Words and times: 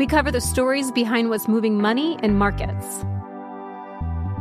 We 0.00 0.06
cover 0.06 0.30
the 0.30 0.40
stories 0.40 0.90
behind 0.90 1.28
what's 1.28 1.46
moving 1.46 1.76
money 1.76 2.18
in 2.22 2.38
markets 2.38 3.04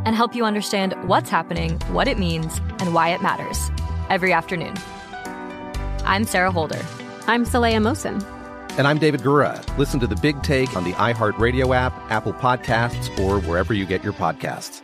and 0.06 0.16
help 0.16 0.34
you 0.34 0.46
understand 0.46 0.94
what's 1.06 1.30
happening, 1.30 1.78
what 1.92 2.08
it 2.08 2.18
means, 2.18 2.62
and 2.80 2.94
why 2.94 3.10
it 3.10 3.22
matters 3.22 3.70
every 4.10 4.32
afternoon. 4.32 4.74
I'm 6.06 6.24
Sarah 6.24 6.50
Holder. 6.50 6.80
I'm 7.28 7.44
Saleha 7.44 7.82
Mohsin. 7.82 8.24
And 8.78 8.88
I'm 8.88 9.00
David 9.00 9.20
Gura. 9.20 9.62
Listen 9.78 10.00
to 10.00 10.08
the 10.08 10.16
big 10.16 10.42
take 10.44 10.78
on 10.78 10.86
the 10.86 10.94
iHeartRadio 10.94 11.76
app, 11.76 11.92
Apple 12.10 12.32
Podcasts, 12.32 13.20
or 13.20 13.42
wherever 13.42 13.74
you 13.74 13.86
get 13.86 14.02
your 14.02 14.14
podcasts. 14.14 14.82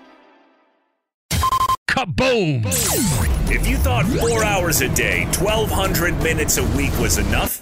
Kaboom! 1.88 2.66
If 3.50 3.66
you 3.66 3.78
thought 3.78 4.06
four 4.08 4.44
hours 4.44 4.82
a 4.82 4.90
day, 4.90 5.24
1,200 5.40 6.22
minutes 6.22 6.58
a 6.58 6.66
week 6.76 6.92
was 7.00 7.18
enough, 7.18 7.62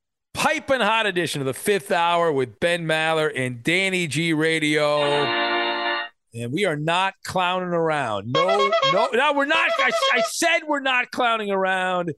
piping 0.33 0.81
hot 0.81 1.05
edition 1.05 1.41
of 1.41 1.47
the 1.47 1.53
fifth 1.53 1.91
hour 1.91 2.31
with 2.31 2.59
Ben 2.59 2.85
Maller 2.85 3.31
and 3.35 3.63
Danny 3.63 4.07
G 4.07 4.33
Radio. 4.33 5.01
And 6.33 6.53
we 6.53 6.65
are 6.65 6.77
not 6.77 7.13
clowning 7.25 7.69
around. 7.69 8.31
No, 8.31 8.71
no, 8.93 9.09
no, 9.13 9.33
we're 9.33 9.45
not. 9.45 9.69
I, 9.79 9.91
I 10.13 10.21
said 10.21 10.59
we're 10.67 10.79
not 10.79 11.11
clowning 11.11 11.51
around 11.51 12.13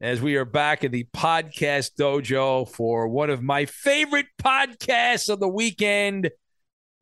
as 0.00 0.20
we 0.22 0.36
are 0.36 0.44
back 0.44 0.84
in 0.84 0.92
the 0.92 1.06
podcast 1.14 1.90
dojo 1.98 2.68
for 2.68 3.08
one 3.08 3.30
of 3.30 3.42
my 3.42 3.66
favorite 3.66 4.26
podcasts 4.42 5.28
of 5.28 5.40
the 5.40 5.48
weekend, 5.48 6.30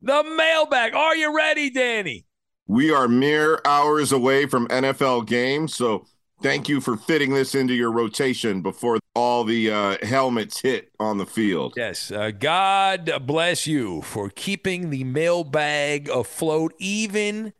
the 0.01 0.23
mailbag. 0.23 0.93
Are 0.93 1.15
you 1.15 1.35
ready, 1.35 1.69
Danny? 1.69 2.25
We 2.67 2.91
are 2.91 3.07
mere 3.07 3.61
hours 3.63 4.11
away 4.11 4.45
from 4.45 4.67
NFL 4.67 5.27
games. 5.27 5.73
So 5.73 6.05
thank 6.41 6.69
you 6.69 6.81
for 6.81 6.97
fitting 6.97 7.33
this 7.33 7.55
into 7.55 7.73
your 7.73 7.91
rotation 7.91 8.61
before 8.61 8.99
all 9.15 9.43
the 9.43 9.71
uh, 9.71 9.97
helmets 10.03 10.61
hit 10.61 10.91
on 10.99 11.17
the 11.17 11.25
field. 11.25 11.73
Yes. 11.75 12.11
Uh, 12.11 12.31
God 12.31 13.11
bless 13.25 13.67
you 13.67 14.01
for 14.01 14.29
keeping 14.29 14.89
the 14.89 15.03
mailbag 15.03 16.09
afloat, 16.09 16.73
even 16.77 17.53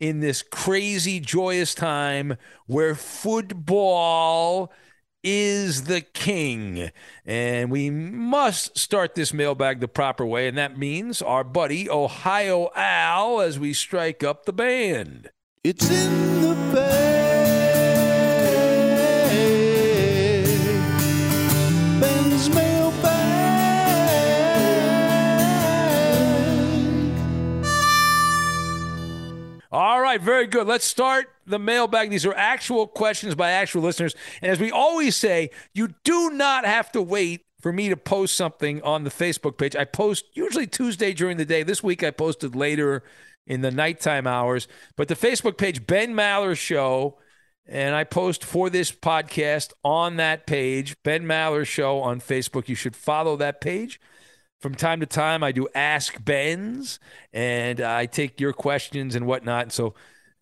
in 0.00 0.20
this 0.20 0.42
crazy, 0.42 1.20
joyous 1.20 1.74
time 1.74 2.36
where 2.66 2.94
football 2.94 4.72
is 5.22 5.84
the 5.84 6.02
king. 6.02 6.90
And 7.24 7.70
we 7.70 7.90
must 7.90 8.78
start 8.78 9.14
this 9.14 9.32
mailbag 9.32 9.80
the 9.80 9.88
proper 9.88 10.26
way. 10.26 10.46
And 10.46 10.58
that 10.58 10.78
means 10.78 11.22
our 11.22 11.42
buddy 11.42 11.88
Ohio 11.88 12.70
Al 12.76 13.40
as 13.40 13.58
we 13.58 13.72
strike 13.72 14.22
up 14.22 14.44
the 14.44 14.52
band. 14.52 15.30
It's 15.64 15.90
in 15.90 16.42
the 16.42 16.54
band. 16.74 17.23
Right, 30.14 30.24
very 30.24 30.46
good. 30.46 30.66
Let's 30.66 30.84
start 30.84 31.26
the 31.46 31.58
mailbag. 31.58 32.10
These 32.10 32.24
are 32.24 32.34
actual 32.34 32.86
questions 32.86 33.34
by 33.34 33.50
actual 33.50 33.82
listeners. 33.82 34.14
And 34.40 34.50
as 34.50 34.60
we 34.60 34.70
always 34.70 35.16
say, 35.16 35.50
you 35.72 35.94
do 36.04 36.30
not 36.30 36.64
have 36.64 36.92
to 36.92 37.02
wait 37.02 37.44
for 37.60 37.72
me 37.72 37.88
to 37.88 37.96
post 37.96 38.36
something 38.36 38.80
on 38.82 39.04
the 39.04 39.10
Facebook 39.10 39.58
page. 39.58 39.74
I 39.74 39.84
post 39.84 40.26
usually 40.34 40.66
Tuesday 40.66 41.12
during 41.12 41.36
the 41.36 41.44
day. 41.44 41.62
This 41.62 41.82
week 41.82 42.04
I 42.04 42.10
posted 42.10 42.54
later 42.54 43.02
in 43.46 43.62
the 43.62 43.70
nighttime 43.70 44.26
hours. 44.26 44.68
But 44.96 45.08
the 45.08 45.16
Facebook 45.16 45.58
page, 45.58 45.86
Ben 45.86 46.14
Maller 46.14 46.56
Show, 46.56 47.18
and 47.66 47.94
I 47.94 48.04
post 48.04 48.44
for 48.44 48.70
this 48.70 48.92
podcast 48.92 49.72
on 49.82 50.16
that 50.16 50.46
page, 50.46 50.94
Ben 51.02 51.24
Maller 51.24 51.66
Show 51.66 52.00
on 52.00 52.20
Facebook. 52.20 52.68
You 52.68 52.74
should 52.74 52.94
follow 52.94 53.36
that 53.36 53.60
page 53.60 54.00
from 54.60 54.74
time 54.74 55.00
to 55.00 55.06
time, 55.06 55.42
I 55.42 55.52
do 55.52 55.68
Ask 55.74 56.22
Ben's, 56.24 56.98
and 57.32 57.80
I 57.80 58.06
take 58.06 58.40
your 58.40 58.52
questions 58.52 59.14
and 59.14 59.26
whatnot. 59.26 59.72
So 59.72 59.94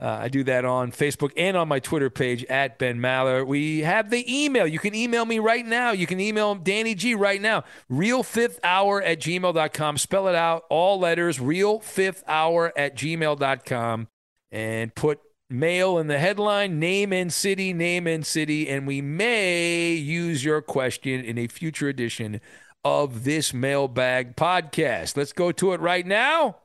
uh, 0.02 0.18
I 0.22 0.28
do 0.28 0.42
that 0.44 0.64
on 0.64 0.90
Facebook 0.90 1.30
and 1.36 1.56
on 1.56 1.68
my 1.68 1.78
Twitter 1.78 2.10
page 2.10 2.44
at 2.46 2.76
Ben 2.76 2.98
Maller. 2.98 3.46
We 3.46 3.80
have 3.80 4.10
the 4.10 4.24
email. 4.44 4.66
You 4.66 4.80
can 4.80 4.96
email 4.96 5.24
me 5.24 5.38
right 5.38 5.64
now. 5.64 5.92
You 5.92 6.08
can 6.08 6.18
email 6.18 6.56
Danny 6.56 6.96
G 6.96 7.14
right 7.14 7.40
now. 7.40 7.62
Real 7.88 8.24
fifth 8.24 8.58
hour 8.64 9.00
at 9.00 9.20
gmail.com. 9.20 9.98
Spell 9.98 10.26
it 10.26 10.34
out, 10.34 10.64
all 10.70 10.98
letters, 10.98 11.38
real 11.38 11.78
fifth 11.78 12.24
hour 12.26 12.72
at 12.76 12.96
gmail.com, 12.96 14.08
and 14.50 14.94
put 14.94 15.20
mail 15.48 15.98
in 15.98 16.08
the 16.08 16.18
headline, 16.18 16.80
name 16.80 17.12
and 17.12 17.32
city, 17.32 17.72
name 17.72 18.08
and 18.08 18.26
city, 18.26 18.68
and 18.68 18.86
we 18.86 19.00
may 19.00 19.92
use 19.92 20.44
your 20.44 20.62
question 20.62 21.24
in 21.24 21.38
a 21.38 21.46
future 21.46 21.88
edition 21.88 22.40
of 22.84 23.24
this 23.24 23.54
mailbag 23.54 24.36
podcast. 24.36 25.16
Let's 25.16 25.32
go 25.32 25.52
to 25.52 25.72
it 25.72 25.80
right 25.80 26.06
now. 26.06 26.56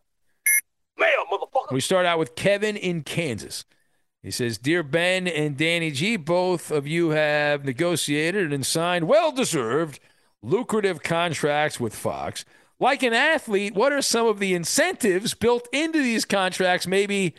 Mail, 0.97 1.25
motherfucker. 1.31 1.71
We 1.71 1.81
start 1.81 2.05
out 2.05 2.19
with 2.19 2.35
Kevin 2.35 2.75
in 2.75 3.03
Kansas. 3.03 3.65
He 4.23 4.31
says, 4.31 4.57
Dear 4.57 4.83
Ben 4.83 5.27
and 5.27 5.55
Danny 5.55 5.91
G, 5.91 6.17
both 6.17 6.71
of 6.71 6.87
you 6.87 7.11
have 7.11 7.63
negotiated 7.63 8.51
and 8.51 8.65
signed 8.65 9.07
well 9.07 9.31
deserved 9.31 9.99
lucrative 10.41 11.03
contracts 11.03 11.79
with 11.79 11.95
Fox. 11.95 12.43
Like 12.79 13.03
an 13.03 13.13
athlete, 13.13 13.73
what 13.73 13.91
are 13.91 14.01
some 14.01 14.27
of 14.27 14.39
the 14.39 14.53
incentives 14.53 15.33
built 15.33 15.67
into 15.71 15.99
these 15.99 16.25
contracts? 16.25 16.85
Maybe 16.85 17.35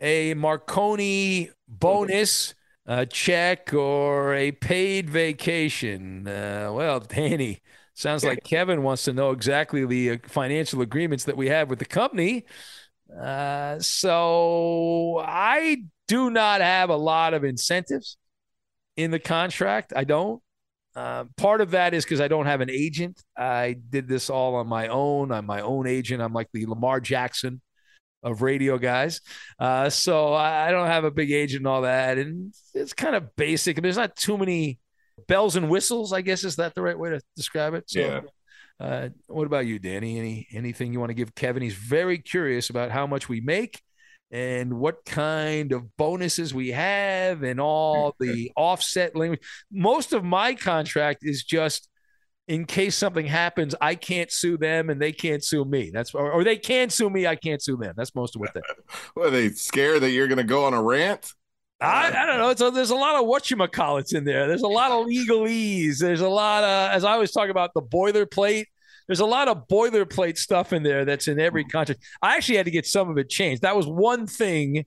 a 0.00 0.34
Marconi 0.34 1.50
bonus, 1.66 2.54
a 2.84 3.06
check, 3.06 3.72
or 3.72 4.34
a 4.34 4.52
paid 4.52 5.10
vacation? 5.10 6.28
Uh, 6.28 6.70
well, 6.72 7.00
Danny, 7.00 7.62
Sounds 7.96 8.24
like 8.24 8.44
Kevin 8.44 8.82
wants 8.82 9.04
to 9.04 9.14
know 9.14 9.30
exactly 9.30 9.86
the 9.86 10.10
uh, 10.10 10.16
financial 10.24 10.82
agreements 10.82 11.24
that 11.24 11.36
we 11.36 11.48
have 11.48 11.70
with 11.70 11.78
the 11.78 11.86
company. 11.86 12.44
Uh, 13.18 13.78
so 13.78 15.18
I 15.24 15.78
do 16.06 16.28
not 16.28 16.60
have 16.60 16.90
a 16.90 16.96
lot 16.96 17.32
of 17.32 17.42
incentives 17.42 18.18
in 18.98 19.12
the 19.12 19.18
contract. 19.18 19.94
I 19.96 20.04
don't. 20.04 20.42
Uh, 20.94 21.24
part 21.38 21.62
of 21.62 21.70
that 21.70 21.94
is 21.94 22.04
because 22.04 22.20
I 22.20 22.28
don't 22.28 22.44
have 22.44 22.60
an 22.60 22.70
agent. 22.70 23.22
I 23.34 23.76
did 23.88 24.08
this 24.08 24.28
all 24.28 24.56
on 24.56 24.66
my 24.66 24.88
own. 24.88 25.32
I'm 25.32 25.46
my 25.46 25.62
own 25.62 25.86
agent. 25.86 26.20
I'm 26.20 26.34
like 26.34 26.48
the 26.52 26.66
Lamar 26.66 27.00
Jackson 27.00 27.62
of 28.22 28.42
radio 28.42 28.76
guys. 28.76 29.22
Uh, 29.58 29.88
so 29.88 30.34
I 30.34 30.70
don't 30.70 30.88
have 30.88 31.04
a 31.04 31.10
big 31.10 31.30
agent 31.30 31.60
and 31.60 31.66
all 31.66 31.82
that. 31.82 32.18
And 32.18 32.52
it's 32.74 32.92
kind 32.92 33.16
of 33.16 33.34
basic. 33.36 33.80
There's 33.80 33.96
not 33.96 34.16
too 34.16 34.36
many 34.36 34.80
bells 35.26 35.56
and 35.56 35.68
whistles. 35.68 36.12
I 36.12 36.20
guess 36.20 36.44
is 36.44 36.56
that 36.56 36.74
the 36.74 36.82
right 36.82 36.98
way 36.98 37.10
to 37.10 37.20
describe 37.36 37.74
it? 37.74 37.84
So, 37.88 38.00
yeah. 38.00 38.20
Uh, 38.78 39.08
what 39.28 39.46
about 39.46 39.66
you, 39.66 39.78
Danny? 39.78 40.18
Any 40.18 40.46
anything 40.52 40.92
you 40.92 41.00
want 41.00 41.10
to 41.10 41.14
give 41.14 41.34
Kevin? 41.34 41.62
He's 41.62 41.74
very 41.74 42.18
curious 42.18 42.68
about 42.68 42.90
how 42.90 43.06
much 43.06 43.28
we 43.28 43.40
make 43.40 43.80
and 44.30 44.74
what 44.74 45.04
kind 45.04 45.72
of 45.72 45.96
bonuses 45.96 46.52
we 46.52 46.68
have 46.72 47.42
and 47.42 47.60
all 47.60 48.14
the 48.20 48.52
offset 48.56 49.16
language. 49.16 49.40
Most 49.70 50.12
of 50.12 50.24
my 50.24 50.54
contract 50.54 51.20
is 51.22 51.42
just 51.44 51.88
in 52.48 52.64
case 52.64 52.94
something 52.94 53.26
happens, 53.26 53.74
I 53.80 53.96
can't 53.96 54.30
sue 54.30 54.56
them 54.56 54.90
and 54.90 55.00
they 55.00 55.12
can't 55.12 55.42
sue 55.42 55.64
me. 55.64 55.90
That's 55.92 56.14
or, 56.14 56.30
or 56.30 56.44
they 56.44 56.56
can 56.56 56.90
sue 56.90 57.10
me, 57.10 57.26
I 57.26 57.34
can't 57.34 57.62
sue 57.62 57.76
them. 57.76 57.94
That's 57.96 58.14
most 58.14 58.36
of 58.36 58.40
what 58.40 58.54
they. 58.54 58.60
Well, 59.16 59.28
are 59.28 59.30
they 59.30 59.50
scared 59.50 60.02
that 60.02 60.10
you're 60.10 60.28
going 60.28 60.38
to 60.38 60.44
go 60.44 60.64
on 60.64 60.74
a 60.74 60.82
rant? 60.82 61.32
I, 61.80 62.08
I 62.08 62.26
don't 62.26 62.38
know. 62.38 62.54
So 62.54 62.70
there's 62.70 62.90
a 62.90 62.96
lot 62.96 63.16
of 63.16 63.26
whatchamacallits 63.26 64.14
in 64.14 64.24
there. 64.24 64.48
There's 64.48 64.62
a 64.62 64.68
lot 64.68 64.92
of 64.92 65.06
legalese. 65.06 65.98
There's 65.98 66.22
a 66.22 66.28
lot 66.28 66.64
of, 66.64 66.92
as 66.92 67.04
I 67.04 67.12
always 67.12 67.32
talk 67.32 67.50
about, 67.50 67.74
the 67.74 67.82
boilerplate. 67.82 68.64
There's 69.06 69.20
a 69.20 69.26
lot 69.26 69.48
of 69.48 69.68
boilerplate 69.68 70.38
stuff 70.38 70.72
in 70.72 70.82
there 70.82 71.04
that's 71.04 71.28
in 71.28 71.38
every 71.38 71.64
mm-hmm. 71.64 71.70
contract. 71.70 72.02
I 72.22 72.36
actually 72.36 72.56
had 72.56 72.66
to 72.66 72.72
get 72.72 72.86
some 72.86 73.10
of 73.10 73.18
it 73.18 73.28
changed. 73.28 73.62
That 73.62 73.76
was 73.76 73.86
one 73.86 74.26
thing 74.26 74.86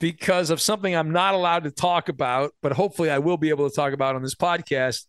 because 0.00 0.50
of 0.50 0.60
something 0.60 0.94
I'm 0.94 1.10
not 1.10 1.34
allowed 1.34 1.64
to 1.64 1.70
talk 1.70 2.08
about, 2.08 2.54
but 2.62 2.72
hopefully 2.72 3.10
I 3.10 3.18
will 3.18 3.36
be 3.36 3.48
able 3.48 3.68
to 3.68 3.74
talk 3.74 3.92
about 3.92 4.14
on 4.14 4.22
this 4.22 4.34
podcast. 4.34 5.06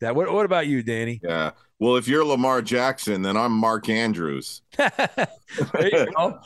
That 0.00 0.14
what, 0.14 0.30
what 0.30 0.44
about 0.44 0.66
you, 0.66 0.82
Danny? 0.82 1.20
Yeah. 1.22 1.52
Well, 1.78 1.96
if 1.96 2.08
you're 2.08 2.24
Lamar 2.24 2.60
Jackson, 2.60 3.22
then 3.22 3.36
I'm 3.36 3.52
Mark 3.52 3.88
Andrews. 3.88 4.62
you 4.78 6.06
go. 6.16 6.38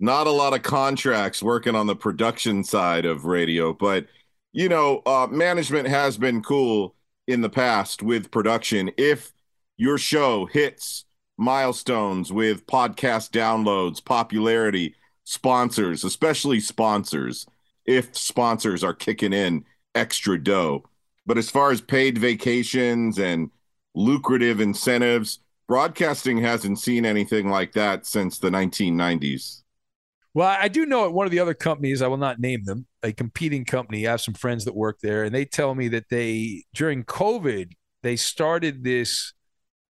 Not 0.00 0.26
a 0.26 0.30
lot 0.30 0.54
of 0.54 0.62
contracts 0.62 1.42
working 1.42 1.74
on 1.74 1.86
the 1.86 1.96
production 1.96 2.62
side 2.62 3.04
of 3.04 3.24
radio, 3.24 3.72
but 3.72 4.06
you 4.52 4.68
know, 4.68 5.02
uh, 5.06 5.26
management 5.30 5.88
has 5.88 6.16
been 6.16 6.42
cool 6.42 6.94
in 7.26 7.40
the 7.40 7.50
past 7.50 8.02
with 8.02 8.30
production. 8.30 8.90
If 8.96 9.32
your 9.76 9.98
show 9.98 10.46
hits 10.46 11.04
milestones 11.36 12.32
with 12.32 12.66
podcast 12.66 13.30
downloads, 13.30 14.04
popularity, 14.04 14.94
sponsors, 15.24 16.04
especially 16.04 16.60
sponsors, 16.60 17.46
if 17.86 18.16
sponsors 18.16 18.82
are 18.82 18.94
kicking 18.94 19.32
in 19.32 19.64
extra 19.94 20.42
dough. 20.42 20.84
But 21.26 21.38
as 21.38 21.50
far 21.50 21.70
as 21.70 21.80
paid 21.80 22.18
vacations 22.18 23.18
and 23.18 23.50
lucrative 23.94 24.60
incentives, 24.60 25.40
broadcasting 25.66 26.38
hasn't 26.38 26.78
seen 26.78 27.04
anything 27.04 27.48
like 27.48 27.72
that 27.72 28.06
since 28.06 28.38
the 28.38 28.50
1990s. 28.50 29.62
Well, 30.34 30.48
I 30.48 30.68
do 30.68 30.86
know 30.86 31.06
at 31.06 31.12
one 31.12 31.26
of 31.26 31.32
the 31.32 31.40
other 31.40 31.54
companies, 31.54 32.02
I 32.02 32.06
will 32.06 32.18
not 32.18 32.38
name 32.38 32.64
them, 32.64 32.86
a 33.02 33.12
competing 33.12 33.64
company. 33.64 34.06
I 34.06 34.12
have 34.12 34.20
some 34.20 34.34
friends 34.34 34.64
that 34.66 34.74
work 34.74 34.98
there, 35.02 35.24
and 35.24 35.34
they 35.34 35.44
tell 35.44 35.74
me 35.74 35.88
that 35.88 36.10
they, 36.10 36.64
during 36.74 37.04
COVID, 37.04 37.72
they 38.02 38.16
started 38.16 38.84
this. 38.84 39.32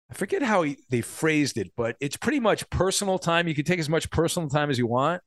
I 0.09 0.13
forget 0.13 0.41
how 0.41 0.63
he, 0.63 0.77
they 0.89 1.01
phrased 1.01 1.57
it, 1.57 1.71
but 1.75 1.95
it's 1.99 2.17
pretty 2.17 2.39
much 2.39 2.69
personal 2.69 3.19
time. 3.19 3.47
You 3.47 3.55
can 3.55 3.65
take 3.65 3.79
as 3.79 3.89
much 3.89 4.09
personal 4.09 4.49
time 4.49 4.69
as 4.69 4.77
you 4.77 4.87
want. 4.87 5.21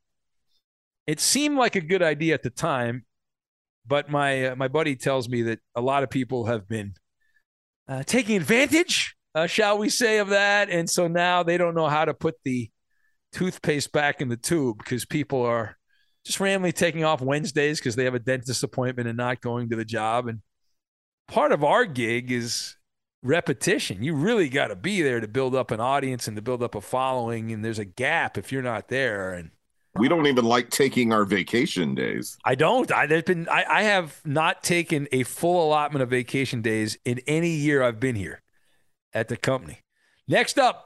It 1.07 1.21
seemed 1.21 1.59
like 1.59 1.77
a 1.77 1.81
good 1.81 2.03
idea 2.03 2.35
at 2.35 2.43
the 2.43 2.51
time, 2.51 3.05
but 3.87 4.11
my 4.11 4.47
uh, 4.47 4.57
my 4.57 4.69
buddy 4.69 4.97
tells 4.97 5.29
me 5.29 5.43
that 5.43 5.61
a 5.75 5.81
lot 5.81 6.03
of 6.03 6.11
people 6.11 6.47
have 6.47 6.67
been 6.67 6.95
uh, 7.89 8.03
taking 8.05 8.37
advantage, 8.37 9.15
uh, 9.35 9.47
shall 9.47 9.77
we 9.77 9.91
say, 9.91 10.19
of 10.19 10.31
that, 10.31 10.71
and 10.71 10.89
so 10.89 11.07
now 11.07 11.43
they 11.43 11.59
don't 11.59 11.75
know 11.75 11.89
how 11.89 12.07
to 12.07 12.15
put 12.15 12.37
the 12.45 12.71
toothpaste 13.35 13.93
back 13.93 14.21
in 14.21 14.29
the 14.29 14.37
tube 14.37 14.79
because 14.79 15.05
people 15.05 15.43
are 15.43 15.77
just 16.25 16.41
randomly 16.41 16.73
taking 16.73 17.05
off 17.05 17.21
Wednesdays 17.21 17.79
because 17.79 17.97
they 17.97 18.05
have 18.05 18.15
a 18.15 18.19
dentist 18.19 18.63
appointment 18.63 19.09
and 19.09 19.17
not 19.17 19.41
going 19.41 19.69
to 19.71 19.77
the 19.77 19.85
job. 19.85 20.29
And 20.29 20.41
part 21.29 21.53
of 21.53 21.63
our 21.63 21.85
gig 21.85 22.31
is 22.31 22.77
repetition. 23.23 24.03
You 24.03 24.15
really 24.15 24.49
got 24.49 24.69
to 24.69 24.77
be 24.77 25.03
there 25.03 25.21
to 25.21 25.29
build 25.29 25.55
up 25.55 25.71
an 25.71 25.81
audience 25.81 26.29
and 26.29 26.37
to 26.37 26.43
build 26.43 26.63
up 26.63 26.75
a 26.75 26.81
following. 26.81 27.53
And 27.53 27.65
there's 27.65 27.79
a 27.79 27.85
gap 27.85 28.39
if 28.39 28.53
you're 28.53 28.63
not 28.63 28.89
there. 28.89 29.35
And 29.35 29.51
We 29.97 30.09
don't 30.09 30.27
even 30.27 30.45
like 30.45 30.71
taking 30.71 31.13
our 31.13 31.25
vacation 31.25 31.95
days. 31.95 32.39
I 32.45 32.55
don't. 32.55 32.91
I 32.93 33.07
there's 33.07 33.25
been 33.25 33.49
I, 33.49 33.65
I 33.69 33.83
have 33.83 34.21
not 34.25 34.63
taken 34.63 35.09
a 35.13 35.25
full 35.25 35.67
allotment 35.67 36.03
of 36.03 36.11
vacation 36.11 36.63
days 36.63 36.97
in 37.05 37.21
any 37.27 37.51
year 37.51 37.83
I've 37.83 38.01
been 38.01 38.17
here 38.17 38.43
at 39.13 39.29
the 39.29 39.37
company. 39.37 39.81
Next 40.27 40.59
up. 40.59 40.84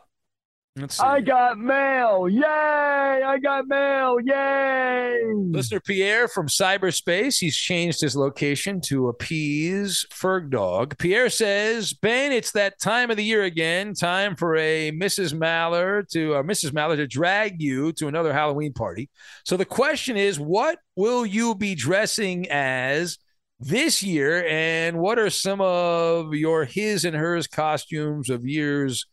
I 1.00 1.20
got 1.20 1.58
mail. 1.58 2.28
Yay! 2.28 2.42
I 2.44 3.38
got 3.42 3.66
mail. 3.66 4.16
Yay! 4.24 5.22
Listener 5.50 5.80
Pierre 5.80 6.28
from 6.28 6.46
cyberspace. 6.46 7.38
He's 7.38 7.56
changed 7.56 8.00
his 8.00 8.14
location 8.14 8.80
to 8.82 9.08
appease 9.08 10.06
Ferg 10.12 10.50
Dog. 10.50 10.96
Pierre 10.98 11.30
says, 11.30 11.92
Ben, 11.92 12.32
it's 12.32 12.52
that 12.52 12.80
time 12.80 13.10
of 13.10 13.16
the 13.16 13.24
year 13.24 13.44
again. 13.44 13.94
Time 13.94 14.36
for 14.36 14.56
a 14.56 14.92
Mrs. 14.92 15.32
Maller 15.32 16.08
to 16.10 16.36
uh, 16.36 16.42
Mrs. 16.42 16.70
Maller 16.70 16.96
to 16.96 17.06
drag 17.06 17.60
you 17.60 17.92
to 17.94 18.08
another 18.08 18.32
Halloween 18.32 18.72
party. 18.72 19.08
So 19.44 19.56
the 19.56 19.64
question 19.64 20.16
is, 20.16 20.38
what 20.38 20.78
will 20.96 21.26
you 21.26 21.54
be 21.54 21.74
dressing 21.74 22.48
as 22.50 23.18
this 23.60 24.02
year? 24.02 24.46
And 24.46 24.98
what 24.98 25.18
are 25.18 25.30
some 25.30 25.60
of 25.60 26.34
your 26.34 26.64
his 26.64 27.04
and 27.04 27.16
hers 27.16 27.46
costumes 27.46 28.30
of 28.30 28.46
years 28.46 29.06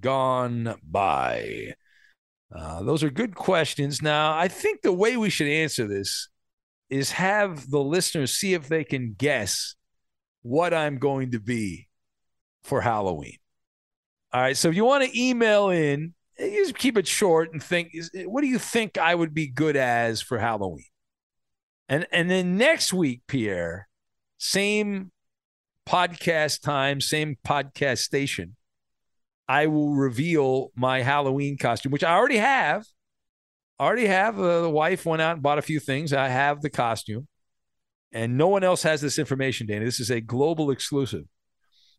gone 0.00 0.76
by? 0.82 1.74
Uh, 2.54 2.82
those 2.82 3.02
are 3.02 3.10
good 3.10 3.34
questions. 3.34 4.00
Now, 4.00 4.36
I 4.36 4.48
think 4.48 4.82
the 4.82 4.92
way 4.92 5.16
we 5.16 5.30
should 5.30 5.48
answer 5.48 5.86
this 5.86 6.28
is 6.90 7.12
have 7.12 7.70
the 7.70 7.80
listeners 7.80 8.32
see 8.32 8.54
if 8.54 8.68
they 8.68 8.84
can 8.84 9.14
guess 9.16 9.74
what 10.42 10.72
I'm 10.72 10.98
going 10.98 11.32
to 11.32 11.40
be 11.40 11.88
for 12.62 12.80
Halloween. 12.80 13.38
All 14.32 14.40
right. 14.40 14.56
So 14.56 14.68
if 14.68 14.76
you 14.76 14.84
want 14.84 15.04
to 15.04 15.20
email 15.20 15.70
in, 15.70 16.14
just 16.38 16.76
keep 16.76 16.98
it 16.98 17.06
short 17.06 17.52
and 17.52 17.62
think, 17.62 17.90
is, 17.92 18.10
what 18.26 18.42
do 18.42 18.48
you 18.48 18.58
think 18.58 18.98
I 18.98 19.14
would 19.14 19.34
be 19.34 19.46
good 19.46 19.76
as 19.76 20.20
for 20.20 20.38
Halloween? 20.38 20.86
And 21.88 22.06
and 22.12 22.30
then 22.30 22.56
next 22.56 22.92
week, 22.92 23.22
Pierre, 23.26 23.88
same 24.38 25.12
podcast 25.86 26.62
time, 26.62 27.00
same 27.00 27.36
podcast 27.46 27.98
station. 27.98 28.56
I 29.48 29.66
will 29.66 29.94
reveal 29.94 30.72
my 30.74 31.02
Halloween 31.02 31.58
costume, 31.58 31.92
which 31.92 32.04
I 32.04 32.14
already 32.14 32.38
have. 32.38 32.86
I 33.78 33.84
already 33.84 34.06
have. 34.06 34.38
Uh, 34.38 34.62
the 34.62 34.70
wife 34.70 35.04
went 35.04 35.20
out 35.20 35.34
and 35.34 35.42
bought 35.42 35.58
a 35.58 35.62
few 35.62 35.80
things. 35.80 36.12
I 36.12 36.28
have 36.28 36.62
the 36.62 36.70
costume, 36.70 37.28
and 38.12 38.38
no 38.38 38.48
one 38.48 38.64
else 38.64 38.82
has 38.84 39.00
this 39.00 39.18
information, 39.18 39.66
Danny. 39.66 39.84
This 39.84 40.00
is 40.00 40.10
a 40.10 40.20
global 40.20 40.70
exclusive. 40.70 41.24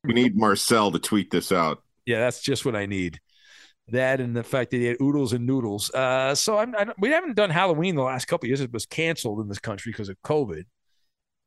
We 0.03 0.13
need 0.13 0.37
Marcel 0.37 0.91
to 0.91 0.99
tweet 0.99 1.31
this 1.31 1.51
out. 1.51 1.83
Yeah, 2.05 2.19
that's 2.19 2.41
just 2.41 2.65
what 2.65 2.75
I 2.75 2.85
need. 2.85 3.19
That 3.89 4.19
and 4.19 4.35
the 4.35 4.43
fact 4.43 4.71
that 4.71 4.77
he 4.77 4.85
had 4.85 4.97
oodles 5.01 5.33
and 5.33 5.45
noodles. 5.45 5.91
Uh, 5.91 6.33
so 6.33 6.57
I'm, 6.57 6.75
I, 6.75 6.87
we 6.97 7.09
haven't 7.09 7.35
done 7.35 7.51
Halloween 7.51 7.95
the 7.95 8.01
last 8.01 8.25
couple 8.25 8.45
of 8.45 8.49
years. 8.49 8.61
It 8.61 8.73
was 8.73 8.85
canceled 8.85 9.39
in 9.41 9.47
this 9.47 9.59
country 9.59 9.91
because 9.91 10.09
of 10.09 10.19
COVID. 10.23 10.63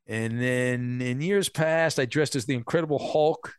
And 0.06 0.40
then 0.40 1.00
in 1.02 1.20
years 1.20 1.48
past, 1.48 1.98
I 1.98 2.04
dressed 2.06 2.36
as 2.36 2.46
the 2.46 2.54
Incredible 2.54 2.98
Hulk. 2.98 3.54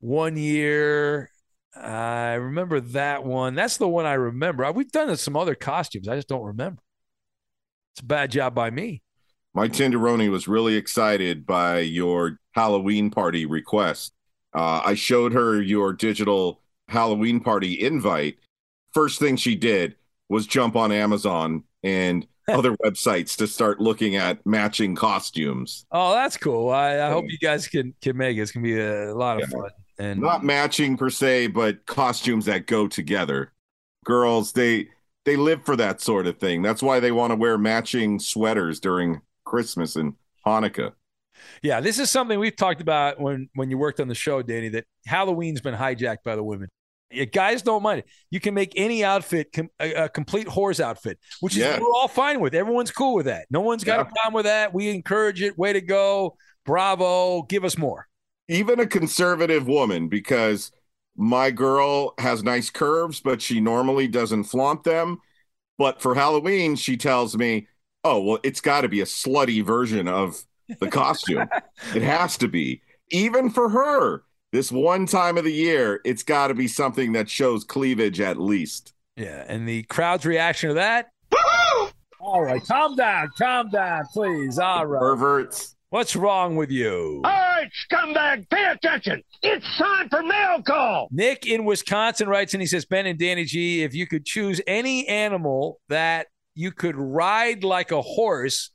One 0.00 0.36
year, 0.36 1.30
I 1.74 2.34
remember 2.34 2.80
that 2.80 3.24
one. 3.24 3.54
That's 3.54 3.76
the 3.78 3.88
one 3.88 4.04
I 4.06 4.14
remember. 4.14 4.70
We've 4.72 4.90
done 4.92 5.16
some 5.16 5.36
other 5.36 5.54
costumes. 5.54 6.08
I 6.08 6.16
just 6.16 6.28
don't 6.28 6.44
remember. 6.44 6.82
It's 7.94 8.00
a 8.02 8.04
bad 8.06 8.30
job 8.30 8.54
by 8.54 8.70
me. 8.70 9.02
My 9.54 9.68
Tenderoni 9.68 10.30
was 10.30 10.48
really 10.48 10.76
excited 10.76 11.46
by 11.46 11.80
your 11.80 12.38
Halloween 12.52 13.10
party 13.10 13.44
request. 13.46 14.12
Uh, 14.54 14.82
I 14.84 14.94
showed 14.94 15.32
her 15.32 15.60
your 15.60 15.92
digital 15.92 16.60
Halloween 16.88 17.40
party 17.40 17.80
invite. 17.80 18.36
First 18.92 19.18
thing 19.18 19.36
she 19.36 19.54
did 19.54 19.96
was 20.28 20.46
jump 20.46 20.76
on 20.76 20.92
Amazon 20.92 21.64
and 21.82 22.26
other 22.48 22.76
websites 22.78 23.36
to 23.36 23.46
start 23.46 23.80
looking 23.80 24.16
at 24.16 24.44
matching 24.46 24.94
costumes. 24.94 25.86
Oh, 25.90 26.12
that's 26.12 26.36
cool. 26.36 26.70
I, 26.70 26.98
I 26.98 27.10
hope 27.10 27.26
you 27.28 27.38
guys 27.38 27.68
can 27.68 27.94
can 28.02 28.16
make 28.16 28.36
it. 28.36 28.40
It's 28.40 28.52
gonna 28.52 28.64
be 28.64 28.78
a 28.80 29.14
lot 29.14 29.40
of 29.42 29.48
Yeah. 29.50 29.58
fun. 29.58 29.70
And 30.02 30.20
Not 30.20 30.42
matching 30.44 30.96
per 30.96 31.10
se, 31.10 31.48
but 31.48 31.86
costumes 31.86 32.46
that 32.46 32.66
go 32.66 32.88
together. 32.88 33.52
Girls, 34.04 34.52
they 34.52 34.88
they 35.24 35.36
live 35.36 35.64
for 35.64 35.76
that 35.76 36.00
sort 36.00 36.26
of 36.26 36.38
thing. 36.38 36.62
That's 36.62 36.82
why 36.82 36.98
they 36.98 37.12
want 37.12 37.30
to 37.30 37.36
wear 37.36 37.56
matching 37.56 38.18
sweaters 38.18 38.80
during 38.80 39.20
Christmas 39.44 39.94
and 39.94 40.14
Hanukkah. 40.44 40.92
yeah, 41.62 41.80
this 41.80 41.98
is 42.00 42.10
something 42.10 42.38
we've 42.40 42.56
talked 42.56 42.80
about 42.80 43.20
when 43.20 43.48
when 43.54 43.70
you 43.70 43.78
worked 43.78 44.00
on 44.00 44.08
the 44.08 44.14
show, 44.16 44.42
Danny. 44.42 44.68
That 44.70 44.84
Halloween's 45.06 45.60
been 45.60 45.74
hijacked 45.74 46.24
by 46.24 46.34
the 46.34 46.42
women. 46.42 46.68
Yeah, 47.12 47.26
guys 47.26 47.62
don't 47.62 47.82
mind 47.82 48.00
it. 48.00 48.06
You 48.30 48.40
can 48.40 48.54
make 48.54 48.72
any 48.74 49.04
outfit 49.04 49.52
com- 49.52 49.68
a, 49.78 49.92
a 50.04 50.08
complete 50.08 50.48
whore's 50.48 50.80
outfit, 50.80 51.18
which 51.40 51.52
is 51.52 51.58
Yeah. 51.58 51.78
we're 51.78 51.92
all 51.94 52.08
fine 52.08 52.40
with. 52.40 52.54
Everyone's 52.54 52.90
cool 52.90 53.14
with 53.14 53.26
that. 53.26 53.46
No 53.50 53.60
one's 53.60 53.84
got 53.84 54.00
a 54.00 54.04
problem 54.06 54.32
with 54.34 54.46
that. 54.46 54.72
We 54.74 54.88
encourage 54.88 55.42
it. 55.42 55.56
Way 55.56 55.74
to 55.74 55.80
go, 55.82 56.36
bravo! 56.66 57.42
Give 57.42 57.64
us 57.64 57.76
more. 57.78 58.08
Even 58.48 58.80
a 58.80 58.86
conservative 58.86 59.66
woman 59.66 60.08
because 60.08 60.72
my 61.16 61.50
girl 61.50 62.14
has 62.18 62.42
nice 62.42 62.70
curves 62.70 63.20
but 63.20 63.42
she 63.42 63.60
normally 63.60 64.08
doesn't 64.08 64.44
flaunt 64.44 64.82
them 64.84 65.18
but 65.78 66.00
for 66.00 66.14
halloween 66.14 66.74
she 66.74 66.96
tells 66.96 67.36
me 67.36 67.66
oh 68.04 68.22
well 68.22 68.38
it's 68.42 68.60
got 68.60 68.80
to 68.80 68.88
be 68.88 69.00
a 69.00 69.06
slutty 69.06 69.64
version 69.64 70.08
of 70.08 70.42
the 70.80 70.88
costume 70.88 71.48
it 71.94 72.02
has 72.02 72.36
to 72.38 72.48
be 72.48 72.80
even 73.10 73.50
for 73.50 73.68
her 73.68 74.22
this 74.52 74.72
one 74.72 75.06
time 75.06 75.36
of 75.36 75.44
the 75.44 75.52
year 75.52 76.00
it's 76.04 76.22
got 76.22 76.48
to 76.48 76.54
be 76.54 76.66
something 76.66 77.12
that 77.12 77.28
shows 77.28 77.64
cleavage 77.64 78.20
at 78.20 78.40
least 78.40 78.94
Yeah, 79.16 79.44
and 79.46 79.68
the 79.68 79.82
crowd's 79.84 80.24
reaction 80.24 80.68
to 80.70 80.74
that. 80.74 81.10
All 82.20 82.40
right, 82.40 82.64
calm 82.64 82.96
down, 82.96 83.28
calm 83.36 83.68
down, 83.68 84.04
please. 84.12 84.58
All 84.58 84.86
right. 84.86 85.00
Perverts. 85.00 85.74
What's 85.92 86.16
wrong 86.16 86.56
with 86.56 86.70
you? 86.70 87.20
All 87.22 87.30
right, 87.30 87.70
scumbag, 87.86 88.48
pay 88.48 88.64
attention. 88.64 89.22
It's 89.42 89.76
time 89.76 90.08
for 90.08 90.22
mail 90.22 90.62
call. 90.62 91.08
Nick 91.10 91.44
in 91.44 91.66
Wisconsin 91.66 92.30
writes 92.30 92.54
and 92.54 92.62
he 92.62 92.66
says, 92.66 92.86
Ben 92.86 93.04
and 93.04 93.18
Danny 93.18 93.44
G, 93.44 93.82
if 93.82 93.94
you 93.94 94.06
could 94.06 94.24
choose 94.24 94.58
any 94.66 95.06
animal 95.06 95.80
that 95.90 96.28
you 96.54 96.72
could 96.72 96.96
ride 96.96 97.62
like 97.62 97.92
a 97.92 98.00
horse 98.00 98.70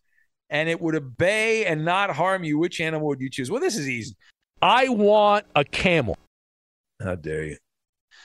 and 0.51 0.69
it 0.69 0.79
would 0.79 0.93
obey 0.93 1.65
and 1.65 1.83
not 1.83 2.11
harm 2.11 2.43
you, 2.43 2.59
which 2.59 2.79
animal 2.79 3.07
would 3.07 3.19
you 3.19 3.31
choose? 3.31 3.49
Well, 3.49 3.61
this 3.61 3.77
is 3.77 3.89
easy. 3.89 4.15
I 4.61 4.87
want 4.89 5.47
a 5.55 5.65
camel. 5.65 6.19
How 7.01 7.15
dare 7.15 7.45
you? 7.45 7.57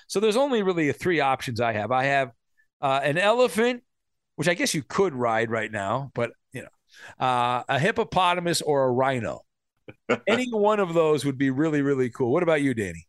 So 0.06 0.20
there's 0.20 0.36
only 0.36 0.62
really 0.62 0.92
three 0.92 1.20
options 1.20 1.62
I 1.62 1.72
have. 1.72 1.92
I 1.92 2.04
have 2.04 2.32
uh, 2.82 3.00
an 3.02 3.16
elephant, 3.16 3.84
which 4.36 4.48
I 4.48 4.52
guess 4.52 4.74
you 4.74 4.82
could 4.82 5.14
ride 5.14 5.50
right 5.50 5.72
now, 5.72 6.10
but 6.14 6.32
uh, 7.20 7.62
a 7.68 7.78
hippopotamus 7.78 8.62
or 8.62 8.84
a 8.84 8.90
rhino. 8.90 9.42
Any 10.26 10.48
one 10.50 10.80
of 10.80 10.94
those 10.94 11.24
would 11.24 11.38
be 11.38 11.50
really, 11.50 11.82
really 11.82 12.10
cool. 12.10 12.32
What 12.32 12.42
about 12.42 12.62
you, 12.62 12.74
Danny? 12.74 13.06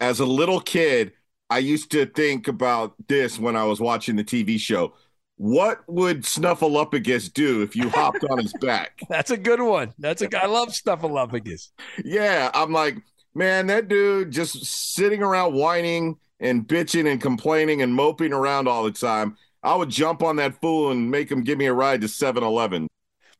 As 0.00 0.20
a 0.20 0.26
little 0.26 0.60
kid, 0.60 1.12
I 1.50 1.58
used 1.58 1.90
to 1.92 2.06
think 2.06 2.48
about 2.48 2.94
this 3.08 3.38
when 3.38 3.56
I 3.56 3.64
was 3.64 3.80
watching 3.80 4.16
the 4.16 4.24
TV 4.24 4.58
show. 4.58 4.94
What 5.36 5.80
would 5.88 6.22
Snuffleupagus 6.22 7.32
do 7.32 7.62
if 7.62 7.74
you 7.74 7.90
hopped 7.90 8.24
on 8.24 8.38
his 8.38 8.52
back? 8.60 9.00
That's 9.08 9.30
a 9.30 9.36
good 9.36 9.60
one. 9.60 9.92
That's 9.98 10.22
a 10.22 10.42
I 10.42 10.46
love 10.46 10.68
Snuffleupagus. 10.68 11.70
Yeah, 12.04 12.50
I'm 12.54 12.72
like, 12.72 12.98
man, 13.34 13.66
that 13.66 13.88
dude 13.88 14.30
just 14.30 14.64
sitting 14.64 15.22
around 15.22 15.54
whining 15.54 16.18
and 16.40 16.66
bitching 16.66 17.10
and 17.10 17.20
complaining 17.20 17.82
and 17.82 17.94
moping 17.94 18.32
around 18.32 18.68
all 18.68 18.84
the 18.84 18.92
time. 18.92 19.36
I 19.62 19.74
would 19.74 19.88
jump 19.88 20.22
on 20.22 20.36
that 20.36 20.60
fool 20.60 20.90
and 20.90 21.10
make 21.10 21.30
him 21.30 21.42
give 21.42 21.58
me 21.58 21.66
a 21.66 21.72
ride 21.72 22.02
to 22.02 22.06
7-Eleven. 22.06 22.86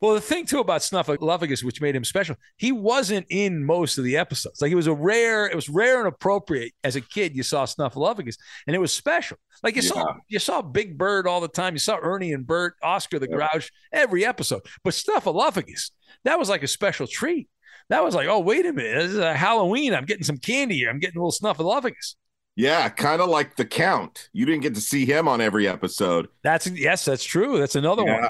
Well, 0.01 0.13
the 0.13 0.21
thing 0.21 0.45
too 0.45 0.59
about 0.59 0.81
Snuffleupagus, 0.81 1.63
which 1.63 1.81
made 1.81 1.95
him 1.95 2.03
special, 2.03 2.35
he 2.57 2.71
wasn't 2.71 3.25
in 3.29 3.63
most 3.63 3.97
of 3.97 4.03
the 4.03 4.17
episodes. 4.17 4.61
Like 4.61 4.71
it 4.71 4.75
was 4.75 4.87
a 4.87 4.93
rare, 4.93 5.47
it 5.47 5.55
was 5.55 5.69
rare 5.69 5.99
and 5.99 6.07
appropriate 6.07 6.73
as 6.83 6.95
a 6.95 7.01
kid. 7.01 7.35
You 7.35 7.43
saw 7.43 7.65
Snuffleupagus, 7.65 8.37
and 8.67 8.75
it 8.75 8.79
was 8.79 8.91
special. 8.93 9.37
Like 9.63 9.75
you 9.75 9.81
yeah. 9.83 9.89
saw, 9.89 10.13
you 10.27 10.39
saw 10.39 10.61
Big 10.61 10.97
Bird 10.97 11.27
all 11.27 11.41
the 11.41 11.47
time. 11.47 11.73
You 11.73 11.79
saw 11.79 11.97
Ernie 12.01 12.33
and 12.33 12.45
Bert, 12.45 12.75
Oscar 12.83 13.19
the 13.19 13.27
yeah. 13.29 13.35
Grouch, 13.35 13.71
every 13.91 14.25
episode. 14.25 14.61
But 14.83 14.93
Snuffleupagus, 14.93 15.91
that 16.23 16.39
was 16.39 16.49
like 16.49 16.63
a 16.63 16.67
special 16.67 17.07
treat. 17.07 17.49
That 17.89 18.03
was 18.03 18.15
like, 18.15 18.27
oh 18.27 18.39
wait 18.39 18.65
a 18.65 18.73
minute, 18.73 19.03
this 19.03 19.11
is 19.11 19.17
a 19.17 19.33
Halloween. 19.33 19.93
I'm 19.93 20.05
getting 20.05 20.23
some 20.23 20.37
candy 20.37 20.75
here. 20.75 20.89
I'm 20.89 20.99
getting 20.99 21.19
a 21.19 21.25
little 21.25 21.31
Snuffleupagus. 21.31 22.15
Yeah, 22.57 22.87
kind 22.87 23.21
of 23.21 23.29
like 23.29 23.57
the 23.57 23.65
Count. 23.65 24.29
You 24.31 24.45
didn't 24.45 24.61
get 24.61 24.75
to 24.75 24.81
see 24.81 25.05
him 25.05 25.27
on 25.27 25.41
every 25.41 25.67
episode. 25.67 26.29
That's 26.41 26.67
yes, 26.67 27.03
that's 27.03 27.23
true. 27.23 27.59
That's 27.59 27.75
another 27.75 28.03
yeah. 28.05 28.21
one. 28.21 28.29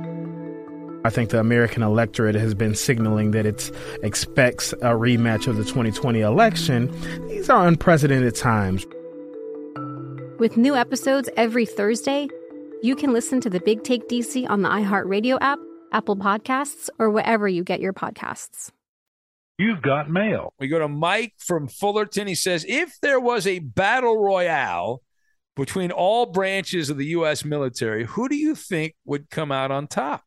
I 1.03 1.09
think 1.09 1.31
the 1.31 1.39
American 1.39 1.81
electorate 1.81 2.35
has 2.35 2.53
been 2.53 2.75
signaling 2.75 3.31
that 3.31 3.45
it 3.45 3.71
expects 4.03 4.73
a 4.73 4.93
rematch 4.93 5.47
of 5.47 5.57
the 5.57 5.63
2020 5.63 6.19
election. 6.19 6.91
These 7.27 7.49
are 7.49 7.67
unprecedented 7.67 8.35
times. 8.35 8.85
With 10.37 10.57
new 10.57 10.75
episodes 10.75 11.27
every 11.37 11.65
Thursday, 11.65 12.27
you 12.83 12.95
can 12.95 13.13
listen 13.13 13.41
to 13.41 13.49
the 13.49 13.59
Big 13.59 13.83
Take 13.83 14.07
DC 14.09 14.47
on 14.49 14.61
the 14.61 14.69
iHeartRadio 14.69 15.39
app, 15.41 15.59
Apple 15.91 16.17
Podcasts, 16.17 16.89
or 16.99 17.09
wherever 17.09 17.47
you 17.47 17.63
get 17.63 17.79
your 17.79 17.93
podcasts. 17.93 18.71
You've 19.57 19.81
got 19.81 20.09
mail. 20.09 20.53
We 20.59 20.67
go 20.67 20.79
to 20.79 20.87
Mike 20.87 21.33
from 21.37 21.67
Fullerton. 21.67 22.27
He 22.27 22.35
says 22.35 22.65
if 22.67 22.99
there 23.01 23.19
was 23.19 23.45
a 23.45 23.59
battle 23.59 24.17
royale 24.17 25.01
between 25.55 25.91
all 25.91 26.27
branches 26.27 26.89
of 26.89 26.97
the 26.97 27.07
U.S. 27.07 27.43
military, 27.43 28.05
who 28.05 28.29
do 28.29 28.35
you 28.35 28.55
think 28.55 28.95
would 29.05 29.29
come 29.29 29.51
out 29.51 29.69
on 29.69 29.87
top? 29.87 30.23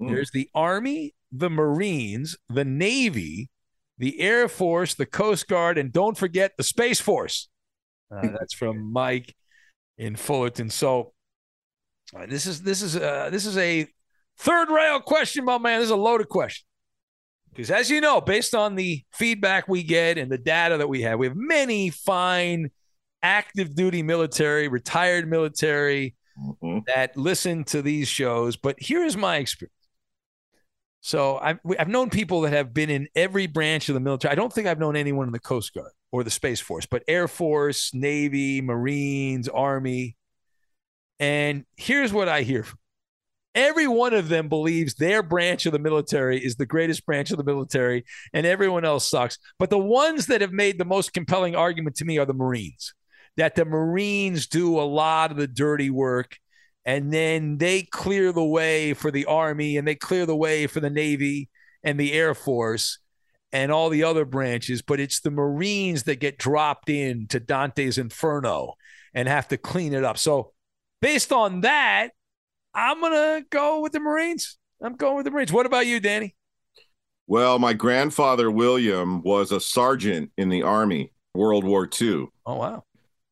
Mm. 0.00 0.08
There's 0.08 0.30
the 0.30 0.48
Army, 0.54 1.14
the 1.30 1.50
Marines, 1.50 2.36
the 2.48 2.64
Navy, 2.64 3.50
the 3.98 4.20
Air 4.20 4.48
Force, 4.48 4.94
the 4.94 5.06
Coast 5.06 5.46
Guard, 5.48 5.78
and 5.78 5.92
don't 5.92 6.16
forget 6.16 6.52
the 6.56 6.62
Space 6.62 7.00
Force. 7.00 7.48
Uh, 8.10 8.22
that's 8.38 8.54
from 8.54 8.92
Mike 8.92 9.34
in 9.98 10.16
Fullerton. 10.16 10.70
So 10.70 11.12
uh, 12.14 12.26
this 12.26 12.46
is 12.46 12.62
this 12.62 12.82
is 12.82 12.96
uh, 12.96 13.28
this 13.30 13.46
is 13.46 13.56
a 13.58 13.86
third 14.38 14.70
rail 14.70 15.00
question, 15.00 15.44
my 15.44 15.58
man. 15.58 15.78
This 15.78 15.86
is 15.86 15.92
a 15.92 15.96
loaded 15.96 16.28
question 16.28 16.66
because, 17.52 17.70
as 17.70 17.90
you 17.90 18.00
know, 18.00 18.20
based 18.20 18.54
on 18.54 18.74
the 18.74 19.04
feedback 19.12 19.68
we 19.68 19.82
get 19.82 20.18
and 20.18 20.30
the 20.30 20.38
data 20.38 20.78
that 20.78 20.88
we 20.88 21.02
have, 21.02 21.18
we 21.18 21.26
have 21.26 21.36
many 21.36 21.90
fine 21.90 22.70
active 23.22 23.74
duty 23.74 24.02
military, 24.02 24.68
retired 24.68 25.28
military 25.28 26.14
mm-hmm. 26.38 26.78
that 26.86 27.16
listen 27.16 27.64
to 27.64 27.82
these 27.82 28.08
shows. 28.08 28.56
But 28.56 28.80
here 28.80 29.04
is 29.04 29.16
my 29.16 29.36
experience. 29.36 29.74
So 31.00 31.38
I've, 31.38 31.58
I've 31.78 31.88
known 31.88 32.10
people 32.10 32.42
that 32.42 32.52
have 32.52 32.74
been 32.74 32.90
in 32.90 33.08
every 33.14 33.46
branch 33.46 33.88
of 33.88 33.94
the 33.94 34.00
military. 34.00 34.32
I 34.32 34.34
don't 34.34 34.52
think 34.52 34.66
I've 34.66 34.78
known 34.78 34.96
anyone 34.96 35.26
in 35.26 35.32
the 35.32 35.38
Coast 35.38 35.72
Guard 35.72 35.92
or 36.12 36.22
the 36.24 36.30
Space 36.30 36.60
Force, 36.60 36.86
but 36.86 37.02
Air 37.08 37.26
Force, 37.26 37.94
Navy, 37.94 38.60
Marines, 38.60 39.48
Army. 39.48 40.16
And 41.18 41.64
here's 41.76 42.12
what 42.12 42.28
I 42.28 42.42
hear 42.42 42.66
every 43.54 43.88
one 43.88 44.14
of 44.14 44.28
them 44.28 44.48
believes 44.48 44.94
their 44.94 45.22
branch 45.22 45.66
of 45.66 45.72
the 45.72 45.78
military 45.78 46.38
is 46.38 46.54
the 46.54 46.66
greatest 46.66 47.04
branch 47.04 47.32
of 47.32 47.36
the 47.36 47.44
military 47.44 48.04
and 48.32 48.46
everyone 48.46 48.84
else 48.84 49.08
sucks. 49.08 49.38
But 49.58 49.70
the 49.70 49.78
ones 49.78 50.26
that 50.26 50.40
have 50.40 50.52
made 50.52 50.78
the 50.78 50.84
most 50.84 51.12
compelling 51.12 51.56
argument 51.56 51.96
to 51.96 52.04
me 52.04 52.18
are 52.18 52.26
the 52.26 52.32
Marines, 52.32 52.94
that 53.36 53.56
the 53.56 53.64
Marines 53.64 54.46
do 54.46 54.78
a 54.78 54.82
lot 54.82 55.30
of 55.30 55.36
the 55.36 55.48
dirty 55.48 55.90
work 55.90 56.38
and 56.84 57.12
then 57.12 57.58
they 57.58 57.82
clear 57.82 58.32
the 58.32 58.44
way 58.44 58.94
for 58.94 59.10
the 59.10 59.26
Army 59.26 59.76
and 59.76 59.86
they 59.86 59.94
clear 59.94 60.26
the 60.26 60.36
way 60.36 60.66
for 60.66 60.80
the 60.80 60.90
Navy 60.90 61.48
and 61.82 61.98
the 61.98 62.12
Air 62.12 62.34
Force 62.34 62.98
and 63.52 63.72
all 63.72 63.90
the 63.90 64.04
other 64.04 64.24
branches, 64.24 64.82
but 64.82 65.00
it's 65.00 65.20
the 65.20 65.30
Marines 65.30 66.04
that 66.04 66.20
get 66.20 66.38
dropped 66.38 66.88
in 66.88 67.26
to 67.28 67.40
Dante's 67.40 67.98
Inferno 67.98 68.74
and 69.12 69.28
have 69.28 69.48
to 69.48 69.56
clean 69.56 69.92
it 69.92 70.04
up. 70.04 70.18
So, 70.18 70.52
based 71.00 71.32
on 71.32 71.62
that, 71.62 72.10
I'm 72.74 73.00
to 73.00 73.44
go 73.50 73.80
with 73.80 73.92
the 73.92 74.00
Marines. 74.00 74.56
I'm 74.82 74.94
going 74.94 75.16
with 75.16 75.24
the 75.24 75.30
Marines. 75.30 75.52
What 75.52 75.66
about 75.66 75.86
you, 75.86 76.00
Danny? 76.00 76.36
Well, 77.26 77.58
my 77.58 77.72
grandfather 77.72 78.50
William 78.50 79.22
was 79.22 79.52
a 79.52 79.60
sergeant 79.60 80.30
in 80.36 80.48
the 80.48 80.62
Army, 80.62 81.12
World 81.34 81.64
War 81.64 81.88
II. 82.00 82.26
Oh 82.46 82.56
wow. 82.56 82.84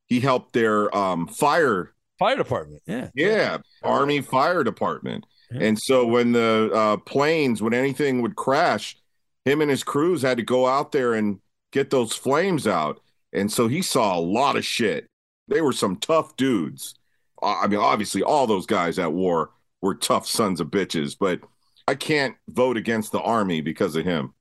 He 0.06 0.20
helped 0.20 0.52
their 0.52 0.94
um, 0.96 1.26
fire 1.26 1.92
fire 2.18 2.36
department. 2.36 2.82
Yeah. 2.86 3.08
Yeah, 3.14 3.58
Army 3.82 4.20
Fire 4.20 4.64
Department. 4.64 5.24
And 5.50 5.78
so 5.78 6.06
when 6.06 6.32
the 6.32 6.70
uh, 6.74 6.96
planes, 6.98 7.62
when 7.62 7.72
anything 7.72 8.20
would 8.22 8.36
crash, 8.36 8.98
him 9.44 9.62
and 9.62 9.70
his 9.70 9.82
crews 9.82 10.20
had 10.20 10.36
to 10.36 10.42
go 10.42 10.66
out 10.66 10.92
there 10.92 11.14
and 11.14 11.40
get 11.72 11.90
those 11.90 12.12
flames 12.12 12.66
out. 12.66 13.00
And 13.32 13.50
so 13.50 13.68
he 13.68 13.80
saw 13.80 14.18
a 14.18 14.20
lot 14.20 14.56
of 14.56 14.64
shit. 14.64 15.06
They 15.48 15.62
were 15.62 15.72
some 15.72 15.96
tough 15.96 16.36
dudes. 16.36 16.94
Uh, 17.42 17.60
I 17.62 17.66
mean, 17.66 17.80
obviously, 17.80 18.22
all 18.22 18.46
those 18.46 18.66
guys 18.66 18.98
at 18.98 19.12
war 19.12 19.50
were 19.80 19.94
tough 19.94 20.26
sons 20.26 20.60
of 20.60 20.68
bitches, 20.68 21.16
but 21.18 21.40
I 21.86 21.94
can't 21.94 22.36
vote 22.48 22.76
against 22.76 23.12
the 23.12 23.20
Army 23.20 23.62
because 23.62 23.96
of 23.96 24.04
him. 24.04 24.34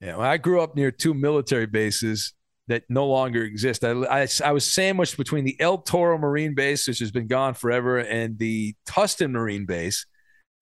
Yeah, 0.00 0.16
well, 0.16 0.28
I 0.28 0.36
grew 0.36 0.60
up 0.60 0.76
near 0.76 0.90
two 0.90 1.14
military 1.14 1.66
bases 1.66 2.32
that 2.68 2.84
no 2.88 3.06
longer 3.06 3.42
exist. 3.42 3.84
I, 3.84 3.90
I, 3.90 4.28
I, 4.44 4.52
was 4.52 4.70
sandwiched 4.70 5.16
between 5.16 5.44
the 5.44 5.60
El 5.60 5.78
Toro 5.78 6.16
Marine 6.16 6.54
Base, 6.54 6.86
which 6.86 7.00
has 7.00 7.10
been 7.10 7.26
gone 7.26 7.54
forever, 7.54 7.98
and 7.98 8.38
the 8.38 8.74
Tustin 8.86 9.32
Marine 9.32 9.66
Base. 9.66 10.06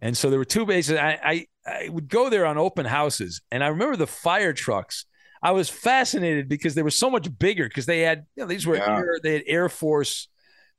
And 0.00 0.16
so 0.16 0.30
there 0.30 0.38
were 0.38 0.46
two 0.46 0.64
bases. 0.64 0.96
I, 0.98 1.18
I, 1.22 1.46
I 1.66 1.88
would 1.90 2.08
go 2.08 2.30
there 2.30 2.46
on 2.46 2.56
open 2.56 2.86
houses, 2.86 3.42
and 3.50 3.62
I 3.62 3.68
remember 3.68 3.96
the 3.96 4.06
fire 4.06 4.52
trucks. 4.52 5.04
I 5.42 5.52
was 5.52 5.68
fascinated 5.68 6.48
because 6.48 6.74
they 6.74 6.82
were 6.82 6.90
so 6.90 7.10
much 7.10 7.26
bigger 7.38 7.68
because 7.68 7.86
they 7.86 8.00
had 8.00 8.26
you 8.36 8.42
know 8.42 8.46
these 8.46 8.66
were 8.66 8.76
Yeah. 8.76 8.96
air, 8.96 9.18
they 9.22 9.34
had 9.34 9.42
Air 9.46 9.68
Force, 9.68 10.28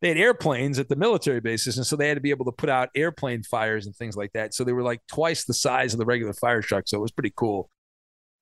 they 0.02 0.10
had 0.10 0.18
airplanes 0.18 0.80
at 0.80 0.90
the 0.90 0.96
military 0.96 1.40
bases, 1.40 1.78
and 1.78 1.86
so 1.86 1.96
they 1.96 2.08
had 2.08 2.16
to 2.16 2.22
be 2.22 2.32
able 2.32 2.46
to 2.46 2.52
put 2.52 2.70
out 2.70 2.90
airplane 2.96 3.44
fires 3.44 3.86
and 3.86 3.96
things 3.96 4.16
like 4.16 4.34
that. 4.34 4.54
So 4.54 4.64
they 4.64 4.74
were 4.74 4.84
like 4.84 5.02
twice 5.08 5.46
the 5.46 5.54
size 5.54 5.94
of 5.94 6.00
the 6.00 6.06
regular 6.06 6.34
fire 6.34 6.62
truck. 6.62 6.84
So 6.88 6.98
it 6.98 7.02
was 7.02 7.12
pretty 7.12 7.34
cool. 7.36 7.70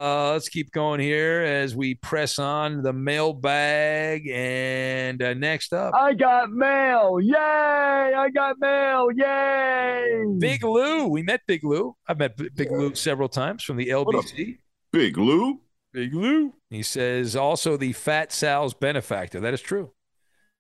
Uh, 0.02 0.32
let's 0.32 0.48
keep 0.48 0.72
going 0.72 1.02
here 1.02 1.42
as 1.42 1.76
we 1.76 1.96
press 1.96 2.40
on 2.40 2.82
the 2.82 2.94
mailbag. 2.94 4.26
And 4.30 5.22
uh, 5.22 5.34
next 5.34 5.74
up, 5.74 5.94
I 5.94 6.14
got 6.14 6.52
mail. 6.52 7.20
Yay! 7.20 7.36
I 7.36 8.30
got 8.34 8.56
mail. 8.60 9.08
Yay! 9.14 10.24
Big 10.38 10.64
Lou. 10.64 11.08
We 11.08 11.22
met 11.22 11.42
Big 11.48 11.66
Lou. 11.66 11.96
I've 12.08 12.18
met 12.18 12.38
B- 12.38 12.50
Big 12.56 12.72
Lou 12.72 12.96
several 12.96 13.28
times 13.28 13.64
from 13.64 13.76
the 13.76 13.88
LBC. 13.88 14.60
Big 14.94 15.18
Lou. 15.18 15.60
Big 15.92 16.14
Lou. 16.14 16.54
He 16.70 16.82
says 16.82 17.36
also 17.36 17.76
the 17.76 17.92
Fat 17.92 18.32
Sal's 18.32 18.74
benefactor. 18.74 19.42
That 19.42 19.54
is 19.54 19.62
true. 19.62 19.92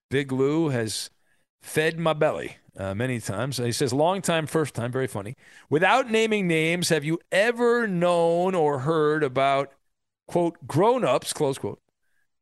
Big 0.09 0.33
Lou 0.33 0.69
has 0.69 1.11
fed 1.61 1.97
my 1.97 2.13
belly 2.13 2.57
uh, 2.79 2.95
many 2.95 3.19
times. 3.19 3.57
He 3.57 3.73
says, 3.73 3.91
long 3.91 4.21
time, 4.21 4.47
first 4.47 4.73
time, 4.73 4.91
very 4.91 5.07
funny. 5.07 5.35
Without 5.69 6.09
naming 6.09 6.47
names, 6.47 6.89
have 6.89 7.03
you 7.03 7.19
ever 7.31 7.85
known 7.85 8.55
or 8.55 8.79
heard 8.79 9.21
about, 9.21 9.73
quote, 10.27 10.65
grown 10.65 11.03
ups, 11.03 11.33
close 11.33 11.57
quote, 11.57 11.81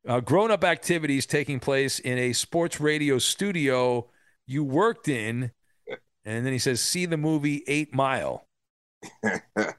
uh, 0.07 0.19
grown 0.19 0.51
up 0.51 0.63
activities 0.63 1.25
taking 1.25 1.59
place 1.59 1.99
in 1.99 2.17
a 2.19 2.33
sports 2.33 2.79
radio 2.79 3.17
studio 3.17 4.07
you 4.45 4.63
worked 4.63 5.07
in? 5.07 5.51
And 6.23 6.45
then 6.45 6.53
he 6.53 6.59
says, 6.59 6.81
see 6.81 7.05
the 7.07 7.17
movie 7.17 7.63
Eight 7.67 7.93
Mile. 7.93 8.45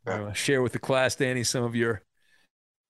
Uh, 0.06 0.32
share 0.32 0.62
with 0.62 0.72
the 0.72 0.78
class, 0.78 1.14
Danny, 1.14 1.44
some 1.44 1.62
of 1.62 1.74
your 1.76 2.02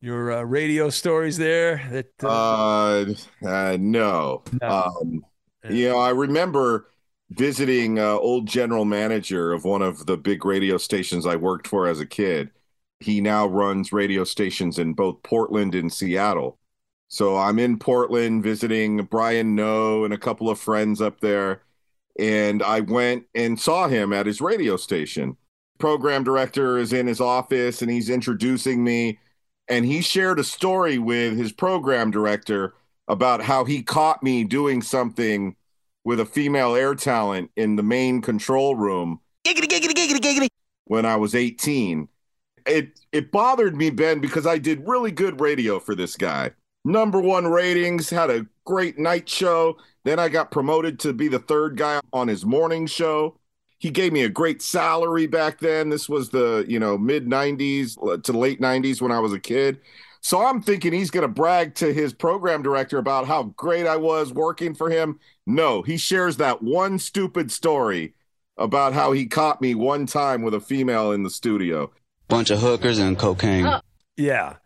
your 0.01 0.33
uh, 0.33 0.43
radio 0.43 0.89
stories 0.89 1.37
there. 1.37 1.83
That 1.91 2.13
uh, 2.23 2.29
Uh, 2.29 3.47
uh 3.47 3.77
no. 3.81 4.45
Um, 4.63 5.25
you 5.69 5.89
know, 5.89 5.99
I 5.99 6.11
remember 6.11 6.87
visiting 7.31 7.99
uh, 7.99 8.15
old 8.15 8.47
general 8.47 8.85
manager 8.85 9.53
of 9.53 9.65
one 9.65 9.83
of 9.83 10.07
the 10.07 10.17
big 10.17 10.45
radio 10.45 10.79
stations 10.79 11.27
I 11.27 11.37
worked 11.37 11.67
for 11.67 11.87
as 11.87 12.01
a 12.01 12.07
kid. 12.07 12.51
He 13.01 13.21
now 13.21 13.47
runs 13.47 13.93
radio 13.93 14.25
stations 14.25 14.79
in 14.79 14.95
both 14.95 15.23
Portland 15.23 15.75
and 15.75 15.93
Seattle. 15.93 16.59
So 17.09 17.37
I'm 17.37 17.59
in 17.59 17.79
Portland 17.79 18.43
visiting 18.43 19.05
Brian 19.05 19.55
No 19.55 20.05
and 20.05 20.13
a 20.13 20.19
couple 20.19 20.51
of 20.51 20.59
friends 20.59 21.01
up 21.01 21.21
there. 21.21 21.63
And 22.19 22.63
I 22.63 22.81
went 22.81 23.25
and 23.35 23.59
saw 23.59 23.89
him 23.89 24.13
at 24.13 24.27
his 24.27 24.41
radio 24.41 24.77
station. 24.77 25.37
Program 25.79 26.25
director 26.25 26.77
is 26.77 26.93
in 26.93 27.07
his 27.07 27.21
office 27.21 27.81
and 27.83 27.91
he's 27.91 28.11
introducing 28.11 28.83
me. 28.83 29.19
And 29.69 29.85
he 29.85 30.01
shared 30.01 30.41
a 30.41 30.45
story 30.45 30.99
with 30.99 31.37
his 31.37 31.53
program 31.53 32.11
director 32.11 32.75
about 33.07 33.43
how 33.43 33.65
he 33.65 33.83
caught 33.83 34.23
me 34.23 34.45
doing 34.45 34.83
something 34.83 35.55
with 36.09 36.21
a 36.21 36.25
female 36.25 36.75
air 36.75 36.95
talent 36.95 37.51
in 37.55 37.77
the 37.77 37.83
main 37.83 38.23
control 38.23 38.75
room 38.75 39.21
when 40.87 41.05
I 41.05 41.17
was 41.17 41.35
18. 41.35 42.09
It 42.65 42.99
it 43.13 43.31
bothered 43.31 43.77
me, 43.77 43.91
Ben, 43.91 44.19
because 44.19 44.47
I 44.47 44.57
did 44.57 44.89
really 44.89 45.13
good 45.13 45.39
radio 45.39 45.79
for 45.79 45.95
this 45.95 46.17
guy. 46.17 46.53
Number 46.83 47.21
one 47.21 47.47
ratings, 47.47 48.09
had 48.09 48.31
a 48.31 48.47
great 48.65 48.99
night 48.99 49.29
show. 49.29 49.77
Then 50.05 50.19
I 50.19 50.31
got 50.31 50.51
promoted 50.51 50.99
to 51.01 51.13
be 51.13 51.29
the 51.29 51.41
third 51.41 51.77
guy 51.77 52.01
on 52.15 52.27
his 52.27 52.47
morning 52.47 52.87
show. 52.87 53.37
He 53.77 53.91
gave 53.91 54.15
me 54.15 54.23
a 54.23 54.31
great 54.31 54.63
salary 54.63 55.27
back 55.27 55.59
then. 55.61 55.91
This 55.91 56.09
was 56.09 56.31
the, 56.31 56.65
you 56.67 56.79
know, 56.79 56.97
mid 56.97 57.27
90s 57.27 58.23
to 58.23 58.33
late 58.33 58.63
90s 58.63 59.03
when 59.03 59.13
I 59.13 59.21
was 59.21 59.35
a 59.35 59.39
kid. 59.39 59.79
So 60.29 60.45
I'm 60.45 60.61
thinking 60.61 60.93
he's 60.93 61.11
going 61.11 61.23
to 61.23 61.29
brag 61.29 61.75
to 61.77 61.91
his 61.91 62.13
program 62.13 62.63
director 62.63 62.99
about 62.99 63.27
how 63.27 63.45
great 63.57 63.87
I 63.87 63.97
was 63.97 64.31
working 64.31 64.75
for 64.75 64.91
him. 64.91 65.19
No, 65.47 65.81
he 65.81 65.97
shares 65.97 66.37
that 66.37 66.63
one 66.63 66.99
stupid 66.99 67.51
story 67.51 68.13
about 68.59 68.93
how 68.93 69.13
he 69.13 69.25
caught 69.25 69.63
me 69.63 69.75
one 69.75 70.05
time 70.05 70.43
with 70.43 70.53
a 70.53 70.61
female 70.61 71.13
in 71.13 71.23
the 71.23 71.31
studio. 71.31 71.91
Bunch 72.29 72.51
of 72.51 72.59
hookers 72.59 72.99
and 72.99 73.19
cocaine. 73.19 73.81
Yeah. 74.19 74.57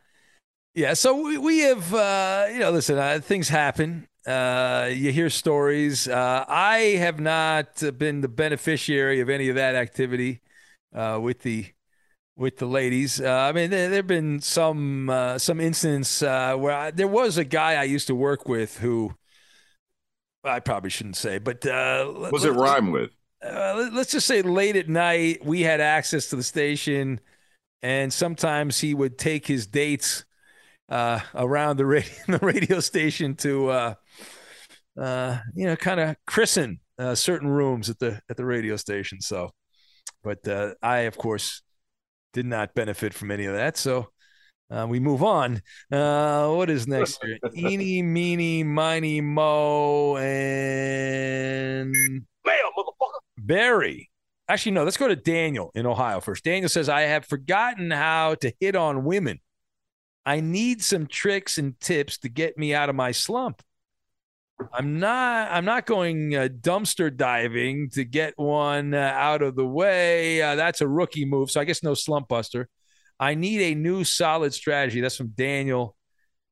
Yeah. 0.74 0.94
So 0.94 1.22
we, 1.22 1.38
we 1.38 1.60
have, 1.60 1.94
uh, 1.94 2.46
you 2.52 2.58
know, 2.58 2.72
listen, 2.72 2.98
uh, 2.98 3.20
things 3.22 3.48
happen. 3.48 4.08
Uh, 4.26 4.90
you 4.92 5.12
hear 5.12 5.30
stories. 5.30 6.08
Uh, 6.08 6.44
I 6.48 6.96
have 6.98 7.20
not 7.20 7.80
been 7.98 8.20
the 8.20 8.26
beneficiary 8.26 9.20
of 9.20 9.28
any 9.28 9.48
of 9.48 9.54
that 9.54 9.76
activity 9.76 10.40
uh, 10.92 11.20
with 11.22 11.42
the 11.42 11.66
with 12.36 12.56
the 12.58 12.66
ladies. 12.66 13.20
Uh, 13.20 13.30
I 13.30 13.52
mean, 13.52 13.70
there 13.70 13.90
have 13.90 14.06
been 14.06 14.40
some 14.40 15.10
uh, 15.10 15.38
some 15.38 15.60
incidents 15.60 16.22
uh, 16.22 16.54
where 16.56 16.74
I, 16.76 16.90
there 16.90 17.08
was 17.08 17.38
a 17.38 17.44
guy 17.44 17.74
I 17.74 17.84
used 17.84 18.06
to 18.08 18.14
work 18.14 18.48
with 18.48 18.78
who 18.78 19.14
I 20.44 20.60
probably 20.60 20.90
shouldn't 20.90 21.16
say, 21.16 21.38
but 21.38 21.64
uh, 21.66 22.06
What 22.06 22.32
does 22.32 22.44
it 22.44 22.50
rhyme 22.52 22.90
with? 22.90 23.10
uh, 23.44 23.74
let- 23.76 23.92
let's 23.92 24.10
just 24.12 24.26
say 24.26 24.42
late 24.42 24.76
at 24.76 24.88
night 24.88 25.44
we 25.44 25.62
had 25.62 25.80
access 25.80 26.28
to 26.30 26.36
the 26.36 26.42
station 26.42 27.20
and 27.82 28.12
sometimes 28.12 28.78
he 28.80 28.94
would 28.94 29.18
take 29.18 29.46
his 29.46 29.66
dates 29.66 30.24
uh, 30.88 31.20
around 31.34 31.76
the 31.76 31.86
radio, 31.86 32.12
the 32.28 32.38
radio 32.38 32.80
station 32.80 33.34
to 33.36 33.68
uh, 33.68 33.94
uh, 35.00 35.38
you 35.54 35.66
know 35.66 35.76
kind 35.76 36.00
of 36.00 36.16
christen 36.26 36.78
uh, 36.98 37.14
certain 37.14 37.48
rooms 37.48 37.88
at 37.90 37.98
the 37.98 38.20
at 38.28 38.36
the 38.36 38.44
radio 38.44 38.76
station 38.76 39.20
so 39.20 39.50
but 40.22 40.46
uh, 40.46 40.74
i 40.82 40.98
of 41.00 41.16
course 41.16 41.62
did 42.32 42.46
not 42.46 42.74
benefit 42.74 43.14
from 43.14 43.30
any 43.30 43.44
of 43.44 43.54
that 43.54 43.76
so 43.76 44.08
uh, 44.72 44.86
we 44.88 44.98
move 44.98 45.22
on. 45.22 45.60
Uh, 45.90 46.48
what 46.48 46.70
is 46.70 46.88
next 46.88 47.22
here? 47.22 47.38
Eeny, 47.54 48.00
meeny, 48.00 48.64
miny, 48.64 49.20
mo, 49.20 50.16
and 50.16 51.94
Bam, 52.42 52.54
Barry. 53.36 54.08
Actually, 54.48 54.72
no, 54.72 54.84
let's 54.84 54.96
go 54.96 55.08
to 55.08 55.16
Daniel 55.16 55.70
in 55.74 55.84
Ohio 55.86 56.20
first. 56.20 56.44
Daniel 56.44 56.70
says, 56.70 56.88
I 56.88 57.02
have 57.02 57.26
forgotten 57.26 57.90
how 57.90 58.34
to 58.36 58.52
hit 58.60 58.74
on 58.74 59.04
women. 59.04 59.40
I 60.24 60.40
need 60.40 60.82
some 60.82 61.06
tricks 61.06 61.58
and 61.58 61.78
tips 61.78 62.18
to 62.18 62.28
get 62.28 62.56
me 62.56 62.74
out 62.74 62.88
of 62.88 62.94
my 62.94 63.12
slump. 63.12 63.62
I'm 64.72 64.98
not 64.98 65.50
I'm 65.50 65.64
not 65.64 65.86
going 65.86 66.34
uh, 66.34 66.48
dumpster 66.48 67.14
diving 67.14 67.90
to 67.90 68.04
get 68.04 68.34
one 68.36 68.94
uh, 68.94 69.12
out 69.14 69.42
of 69.42 69.56
the 69.56 69.66
way. 69.66 70.42
Uh, 70.42 70.56
that's 70.56 70.80
a 70.80 70.88
rookie 70.88 71.24
move, 71.24 71.50
so 71.50 71.60
I 71.60 71.64
guess 71.64 71.82
no 71.82 71.94
slump 71.94 72.28
buster. 72.28 72.68
I 73.18 73.34
need 73.34 73.60
a 73.60 73.74
new 73.74 74.04
solid 74.04 74.52
strategy. 74.52 75.00
That's 75.00 75.16
from 75.16 75.28
Daniel 75.28 75.96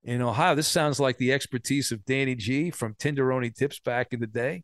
in 0.04 0.22
Ohio. 0.22 0.54
This 0.54 0.68
sounds 0.68 1.00
like 1.00 1.18
the 1.18 1.32
expertise 1.32 1.92
of 1.92 2.04
Danny 2.04 2.34
G 2.34 2.70
from 2.70 2.94
Tenderoni 2.94 3.54
Tips 3.54 3.80
back 3.80 4.08
in 4.12 4.20
the 4.20 4.26
day. 4.26 4.62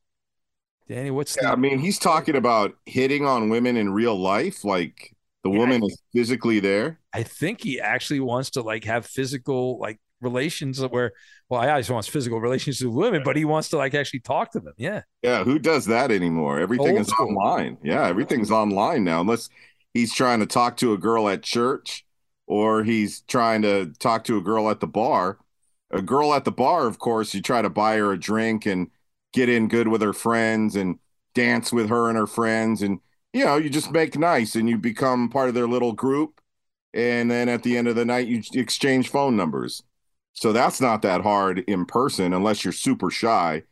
Danny, 0.88 1.10
what's 1.10 1.34
the 1.34 1.40
Yeah, 1.42 1.52
I 1.52 1.56
mean, 1.56 1.78
he's 1.78 1.98
talking 1.98 2.36
about 2.36 2.76
hitting 2.86 3.26
on 3.26 3.48
women 3.48 3.76
in 3.76 3.92
real 3.92 4.16
life, 4.16 4.64
like 4.64 5.14
the 5.42 5.50
woman 5.50 5.82
is 5.84 6.00
physically 6.12 6.60
there. 6.60 7.00
I 7.12 7.22
think 7.22 7.62
he 7.62 7.80
actually 7.80 8.20
wants 8.20 8.50
to 8.50 8.62
like 8.62 8.84
have 8.84 9.06
physical 9.06 9.78
like 9.78 9.98
relations 10.20 10.80
where 10.86 11.12
well, 11.48 11.60
I 11.60 11.70
always 11.70 11.88
wants 11.88 12.08
physical 12.08 12.40
relations 12.40 12.82
with 12.82 12.92
women, 12.92 13.22
but 13.24 13.36
he 13.36 13.44
wants 13.44 13.68
to 13.68 13.76
like 13.76 13.94
actually 13.94 14.20
talk 14.20 14.52
to 14.52 14.60
them. 14.60 14.74
Yeah. 14.76 15.02
Yeah, 15.22 15.44
who 15.44 15.58
does 15.58 15.86
that 15.86 16.10
anymore? 16.10 16.58
Everything 16.58 16.92
Old 16.92 17.00
is 17.00 17.08
school. 17.08 17.28
online. 17.28 17.78
Yeah, 17.82 18.06
everything's 18.06 18.50
online 18.50 19.04
now, 19.04 19.20
unless 19.20 19.48
he's 19.94 20.12
trying 20.12 20.40
to 20.40 20.46
talk 20.46 20.76
to 20.78 20.92
a 20.92 20.98
girl 20.98 21.28
at 21.28 21.42
church 21.42 22.04
or 22.46 22.82
he's 22.82 23.20
trying 23.22 23.62
to 23.62 23.92
talk 23.98 24.24
to 24.24 24.36
a 24.36 24.42
girl 24.42 24.70
at 24.70 24.80
the 24.80 24.86
bar. 24.86 25.38
A 25.92 26.02
girl 26.02 26.34
at 26.34 26.44
the 26.44 26.52
bar, 26.52 26.86
of 26.86 26.98
course, 26.98 27.32
you 27.32 27.40
try 27.40 27.62
to 27.62 27.70
buy 27.70 27.96
her 27.96 28.12
a 28.12 28.18
drink 28.18 28.66
and 28.66 28.90
get 29.32 29.48
in 29.48 29.68
good 29.68 29.86
with 29.86 30.02
her 30.02 30.12
friends 30.12 30.74
and 30.74 30.98
dance 31.34 31.72
with 31.72 31.88
her 31.90 32.08
and 32.08 32.18
her 32.18 32.26
friends 32.26 32.82
and 32.82 32.98
you 33.36 33.44
know, 33.44 33.58
you 33.58 33.68
just 33.68 33.92
make 33.92 34.16
nice 34.18 34.54
and 34.54 34.66
you 34.66 34.78
become 34.78 35.28
part 35.28 35.48
of 35.48 35.54
their 35.54 35.68
little 35.68 35.92
group. 35.92 36.40
And 36.94 37.30
then 37.30 37.50
at 37.50 37.62
the 37.62 37.76
end 37.76 37.86
of 37.86 37.94
the 37.94 38.06
night, 38.06 38.28
you 38.28 38.42
exchange 38.54 39.10
phone 39.10 39.36
numbers. 39.36 39.82
So 40.36 40.52
that's 40.52 40.82
not 40.82 41.00
that 41.02 41.22
hard 41.22 41.60
in 41.60 41.86
person 41.86 42.34
unless 42.34 42.62
you're 42.62 42.72
super 42.72 43.10
shy, 43.10 43.62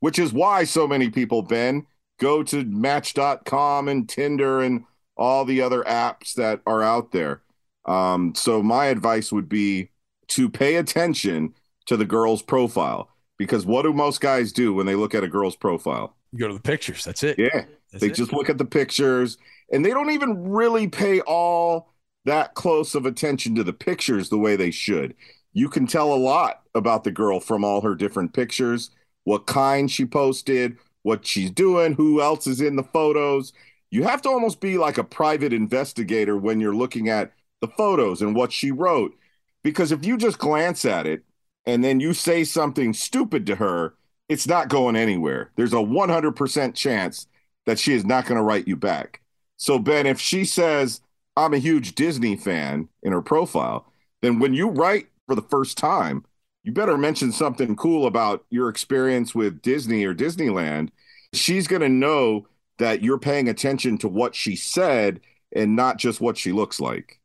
which 0.00 0.18
is 0.18 0.32
why 0.32 0.64
so 0.64 0.88
many 0.88 1.10
people, 1.10 1.42
Ben, 1.42 1.86
go 2.18 2.42
to 2.42 2.64
match.com 2.64 3.88
and 3.88 4.08
Tinder 4.08 4.62
and 4.62 4.84
all 5.16 5.44
the 5.44 5.60
other 5.60 5.82
apps 5.82 6.32
that 6.34 6.62
are 6.66 6.82
out 6.82 7.12
there. 7.12 7.42
Um, 7.84 8.34
so 8.34 8.62
my 8.62 8.86
advice 8.86 9.30
would 9.30 9.48
be 9.48 9.90
to 10.28 10.48
pay 10.48 10.76
attention 10.76 11.54
to 11.84 11.98
the 11.98 12.06
girl's 12.06 12.42
profile 12.42 13.10
because 13.36 13.66
what 13.66 13.82
do 13.82 13.92
most 13.92 14.22
guys 14.22 14.52
do 14.52 14.72
when 14.72 14.86
they 14.86 14.94
look 14.94 15.14
at 15.14 15.22
a 15.22 15.28
girl's 15.28 15.54
profile? 15.54 16.16
You 16.32 16.38
go 16.38 16.48
to 16.48 16.54
the 16.54 16.60
pictures. 16.60 17.04
That's 17.04 17.22
it. 17.22 17.38
Yeah. 17.38 17.66
That's 17.92 18.00
they 18.00 18.08
it. 18.08 18.14
just 18.14 18.32
look 18.32 18.48
at 18.48 18.56
the 18.56 18.64
pictures 18.64 19.36
and 19.70 19.84
they 19.84 19.90
don't 19.90 20.10
even 20.10 20.48
really 20.48 20.88
pay 20.88 21.20
all 21.20 21.92
that 22.24 22.54
close 22.54 22.94
of 22.94 23.04
attention 23.04 23.54
to 23.56 23.62
the 23.62 23.74
pictures 23.74 24.30
the 24.30 24.38
way 24.38 24.56
they 24.56 24.70
should. 24.70 25.14
You 25.56 25.70
can 25.70 25.86
tell 25.86 26.12
a 26.12 26.16
lot 26.16 26.64
about 26.74 27.02
the 27.02 27.10
girl 27.10 27.40
from 27.40 27.64
all 27.64 27.80
her 27.80 27.94
different 27.94 28.34
pictures, 28.34 28.90
what 29.24 29.46
kind 29.46 29.90
she 29.90 30.04
posted, 30.04 30.76
what 31.02 31.26
she's 31.26 31.50
doing, 31.50 31.94
who 31.94 32.20
else 32.20 32.46
is 32.46 32.60
in 32.60 32.76
the 32.76 32.82
photos. 32.82 33.54
You 33.90 34.02
have 34.02 34.20
to 34.22 34.28
almost 34.28 34.60
be 34.60 34.76
like 34.76 34.98
a 34.98 35.02
private 35.02 35.54
investigator 35.54 36.36
when 36.36 36.60
you're 36.60 36.76
looking 36.76 37.08
at 37.08 37.32
the 37.62 37.68
photos 37.68 38.20
and 38.20 38.36
what 38.36 38.52
she 38.52 38.70
wrote. 38.70 39.16
Because 39.64 39.92
if 39.92 40.04
you 40.04 40.18
just 40.18 40.36
glance 40.36 40.84
at 40.84 41.06
it 41.06 41.22
and 41.64 41.82
then 41.82 42.00
you 42.00 42.12
say 42.12 42.44
something 42.44 42.92
stupid 42.92 43.46
to 43.46 43.56
her, 43.56 43.94
it's 44.28 44.46
not 44.46 44.68
going 44.68 44.94
anywhere. 44.94 45.52
There's 45.56 45.72
a 45.72 45.76
100% 45.76 46.74
chance 46.74 47.28
that 47.64 47.78
she 47.78 47.94
is 47.94 48.04
not 48.04 48.26
going 48.26 48.36
to 48.36 48.44
write 48.44 48.68
you 48.68 48.76
back. 48.76 49.22
So, 49.56 49.78
Ben, 49.78 50.04
if 50.04 50.20
she 50.20 50.44
says, 50.44 51.00
I'm 51.34 51.54
a 51.54 51.58
huge 51.58 51.94
Disney 51.94 52.36
fan 52.36 52.90
in 53.02 53.12
her 53.12 53.22
profile, 53.22 53.90
then 54.20 54.38
when 54.38 54.52
you 54.52 54.68
write 54.68 55.06
for 55.26 55.34
the 55.34 55.42
first 55.42 55.78
time, 55.78 56.24
you 56.64 56.72
better 56.72 56.98
mention 56.98 57.32
something 57.32 57.76
cool 57.76 58.06
about 58.06 58.44
your 58.50 58.68
experience 58.68 59.34
with 59.34 59.62
Disney 59.62 60.04
or 60.04 60.14
Disneyland. 60.14 60.90
She's 61.32 61.66
going 61.68 61.82
to 61.82 61.88
know 61.88 62.48
that 62.78 63.02
you're 63.02 63.18
paying 63.18 63.48
attention 63.48 63.98
to 63.98 64.08
what 64.08 64.34
she 64.34 64.56
said 64.56 65.20
and 65.54 65.76
not 65.76 65.98
just 65.98 66.20
what 66.20 66.36
she 66.36 66.52
looks 66.52 66.80
like. 66.80 67.20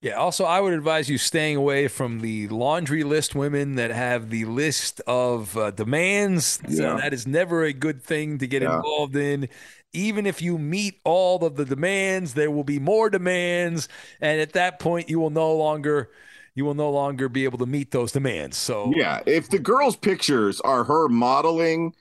Yeah. 0.00 0.14
Also, 0.14 0.44
I 0.44 0.58
would 0.60 0.72
advise 0.72 1.08
you 1.08 1.16
staying 1.16 1.56
away 1.56 1.86
from 1.86 2.20
the 2.20 2.48
laundry 2.48 3.04
list 3.04 3.36
women 3.36 3.76
that 3.76 3.92
have 3.92 4.30
the 4.30 4.44
list 4.46 5.00
of 5.06 5.56
uh, 5.56 5.70
demands. 5.70 6.60
So 6.68 6.82
Yeah. 6.82 6.96
that 6.96 7.14
is 7.14 7.24
never 7.26 7.62
a 7.62 7.72
good 7.72 8.02
thing 8.02 8.38
to 8.38 8.48
get 8.48 8.62
Yeah. 8.62 8.76
involved 8.76 9.14
in. 9.14 9.48
Even 9.92 10.26
if 10.26 10.42
you 10.42 10.58
meet 10.58 11.00
all 11.04 11.44
of 11.44 11.54
the 11.54 11.64
demands, 11.64 12.34
there 12.34 12.50
will 12.50 12.64
be 12.64 12.78
more 12.80 13.10
demands, 13.10 13.88
and 14.20 14.40
at 14.40 14.54
that 14.54 14.80
point, 14.80 15.08
you 15.08 15.20
will 15.20 15.30
no 15.30 15.54
longer 15.54 16.10
you 16.54 16.64
will 16.64 16.74
no 16.74 16.90
longer 16.90 17.28
be 17.28 17.44
able 17.44 17.58
to 17.58 17.66
meet 17.66 17.90
those 17.90 18.12
demands. 18.12 18.56
So 18.56 18.92
Yeah, 18.96 19.20
if 19.26 19.48
the 19.48 19.58
girl's 19.58 19.96
pictures 19.96 20.60
are 20.60 20.84
her 20.84 21.08
modeling 21.08 21.94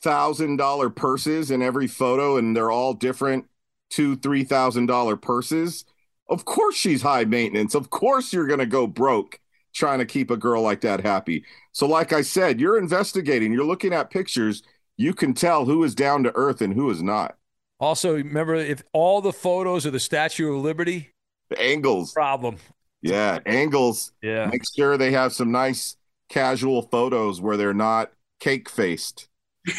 thousand 0.00 0.56
dollar 0.56 0.90
purses 0.90 1.50
in 1.50 1.62
every 1.62 1.86
photo, 1.86 2.36
and 2.36 2.56
they're 2.56 2.70
all 2.70 2.94
different 2.94 3.46
two, 3.90 4.16
three 4.16 4.44
thousand 4.44 4.86
dollar 4.86 5.16
purses, 5.16 5.84
of 6.28 6.44
course 6.44 6.76
she's 6.76 7.02
high 7.02 7.24
maintenance. 7.24 7.74
Of 7.74 7.90
course 7.90 8.32
you're 8.32 8.46
gonna 8.46 8.66
go 8.66 8.86
broke 8.86 9.40
trying 9.74 9.98
to 9.98 10.06
keep 10.06 10.30
a 10.30 10.36
girl 10.36 10.62
like 10.62 10.80
that 10.82 11.00
happy. 11.00 11.44
So, 11.72 11.86
like 11.86 12.12
I 12.12 12.22
said, 12.22 12.60
you're 12.60 12.78
investigating, 12.78 13.52
you're 13.52 13.64
looking 13.64 13.92
at 13.92 14.10
pictures, 14.10 14.62
you 14.96 15.14
can 15.14 15.34
tell 15.34 15.64
who 15.66 15.84
is 15.84 15.94
down 15.94 16.24
to 16.24 16.34
earth 16.34 16.60
and 16.62 16.72
who 16.74 16.90
is 16.90 17.02
not. 17.02 17.36
Also, 17.80 18.14
remember 18.14 18.54
if 18.56 18.82
all 18.92 19.20
the 19.20 19.32
photos 19.32 19.86
of 19.86 19.92
the 19.92 20.00
Statue 20.00 20.52
of 20.52 20.62
Liberty, 20.62 21.10
The 21.50 21.60
angles. 21.60 22.12
problem. 22.12 22.56
Yeah, 23.02 23.38
angles. 23.46 24.12
Yeah. 24.22 24.46
Make 24.46 24.62
sure 24.76 24.96
they 24.96 25.12
have 25.12 25.32
some 25.32 25.52
nice 25.52 25.96
casual 26.28 26.82
photos 26.82 27.40
where 27.40 27.56
they're 27.56 27.74
not 27.74 28.12
cake 28.40 28.68
faced. 28.68 29.28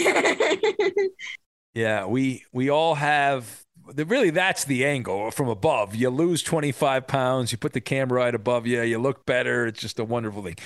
Yeah, 1.75 2.08
we 2.08 2.43
we 2.51 2.69
all 2.69 2.95
have. 2.95 3.63
The, 3.93 4.05
really, 4.05 4.29
that's 4.32 4.65
the 4.65 4.86
angle 4.86 5.32
from 5.32 5.47
above. 5.49 5.95
You 5.95 6.10
lose 6.10 6.43
25 6.43 7.08
pounds. 7.08 7.51
You 7.51 7.58
put 7.58 7.73
the 7.73 7.82
camera 7.82 8.21
right 8.21 8.36
above 8.36 8.67
you. 8.67 8.82
You 8.84 8.99
look 8.99 9.25
better. 9.25 9.65
It's 9.67 9.79
just 9.79 9.97
a 9.99 10.03
wonderful 10.03 10.43
thing. 10.43 10.58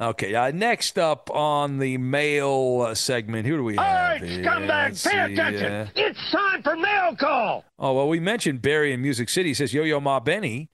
Okay, 0.00 0.34
uh, 0.34 0.50
next 0.52 0.98
up 0.98 1.30
on 1.30 1.78
the 1.78 1.96
mail 1.98 2.86
uh, 2.88 2.94
segment, 2.94 3.46
who 3.46 3.56
do 3.56 3.64
we 3.64 3.76
All 3.78 3.84
have? 3.84 4.20
right, 4.20 4.22
here? 4.28 4.44
scumbag, 4.44 4.68
Let's 4.68 5.02
pay 5.04 5.10
see, 5.10 5.32
attention. 5.32 5.72
uh, 5.72 5.88
It's 5.96 6.30
time 6.30 6.62
for 6.62 6.76
mail 6.76 7.16
call. 7.16 7.64
Oh, 7.78 7.94
well, 7.94 8.08
we 8.08 8.20
mentioned 8.20 8.60
Barry 8.62 8.92
in 8.92 9.00
Music 9.02 9.28
City. 9.28 9.50
He 9.50 9.54
says, 9.54 9.72
Yo 9.72 9.82
Yo 9.84 9.98
Ma 10.00 10.20
Benny. 10.20 10.70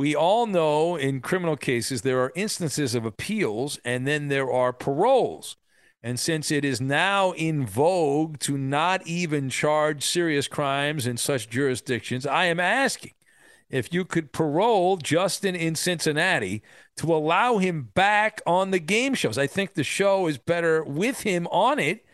We 0.00 0.16
all 0.16 0.46
know 0.46 0.96
in 0.96 1.20
criminal 1.20 1.58
cases 1.58 2.00
there 2.00 2.22
are 2.22 2.32
instances 2.34 2.94
of 2.94 3.04
appeals 3.04 3.78
and 3.84 4.06
then 4.06 4.28
there 4.28 4.50
are 4.50 4.72
paroles. 4.72 5.56
And 6.02 6.18
since 6.18 6.50
it 6.50 6.64
is 6.64 6.80
now 6.80 7.32
in 7.32 7.66
vogue 7.66 8.38
to 8.38 8.56
not 8.56 9.06
even 9.06 9.50
charge 9.50 10.02
serious 10.02 10.48
crimes 10.48 11.06
in 11.06 11.18
such 11.18 11.50
jurisdictions, 11.50 12.24
I 12.24 12.46
am 12.46 12.58
asking 12.58 13.12
if 13.68 13.92
you 13.92 14.06
could 14.06 14.32
parole 14.32 14.96
Justin 14.96 15.54
in 15.54 15.74
Cincinnati 15.74 16.62
to 16.96 17.14
allow 17.14 17.58
him 17.58 17.90
back 17.94 18.40
on 18.46 18.70
the 18.70 18.78
game 18.78 19.12
shows. 19.12 19.36
I 19.36 19.46
think 19.46 19.74
the 19.74 19.84
show 19.84 20.28
is 20.28 20.38
better 20.38 20.82
with 20.82 21.24
him 21.24 21.46
on 21.48 21.78
it. 21.78 22.06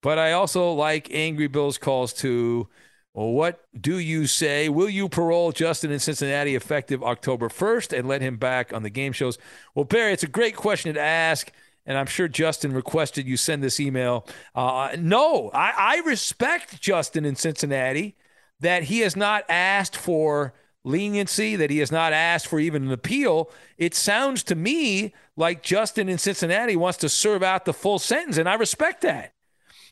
But 0.00 0.18
I 0.18 0.32
also 0.32 0.72
like 0.72 1.10
Angry 1.12 1.48
Bill's 1.48 1.76
calls 1.76 2.14
to, 2.14 2.66
well, 3.14 3.32
what 3.32 3.64
do 3.78 3.98
you 3.98 4.26
say? 4.26 4.68
Will 4.68 4.88
you 4.88 5.08
parole 5.08 5.52
Justin 5.52 5.90
in 5.90 5.98
Cincinnati 5.98 6.54
effective 6.54 7.02
October 7.02 7.48
1st 7.48 7.98
and 7.98 8.08
let 8.08 8.22
him 8.22 8.36
back 8.36 8.72
on 8.72 8.82
the 8.82 8.90
game 8.90 9.12
shows? 9.12 9.36
Well, 9.74 9.84
Barry, 9.84 10.12
it's 10.12 10.22
a 10.22 10.28
great 10.28 10.56
question 10.56 10.94
to 10.94 11.00
ask. 11.00 11.50
And 11.86 11.98
I'm 11.98 12.06
sure 12.06 12.28
Justin 12.28 12.72
requested 12.72 13.26
you 13.26 13.36
send 13.36 13.62
this 13.62 13.80
email. 13.80 14.26
Uh, 14.54 14.94
no, 14.98 15.50
I, 15.52 15.72
I 15.76 16.02
respect 16.06 16.80
Justin 16.80 17.24
in 17.24 17.34
Cincinnati 17.34 18.16
that 18.60 18.84
he 18.84 19.00
has 19.00 19.16
not 19.16 19.44
asked 19.48 19.96
for 19.96 20.54
leniency, 20.84 21.56
that 21.56 21.70
he 21.70 21.78
has 21.78 21.90
not 21.90 22.12
asked 22.12 22.46
for 22.46 22.60
even 22.60 22.84
an 22.84 22.92
appeal. 22.92 23.50
It 23.76 23.94
sounds 23.94 24.42
to 24.44 24.54
me 24.54 25.12
like 25.36 25.62
Justin 25.62 26.08
in 26.08 26.18
Cincinnati 26.18 26.76
wants 26.76 26.98
to 26.98 27.08
serve 27.08 27.42
out 27.42 27.64
the 27.64 27.72
full 27.72 27.98
sentence, 27.98 28.36
and 28.36 28.48
I 28.48 28.54
respect 28.54 29.00
that. 29.02 29.32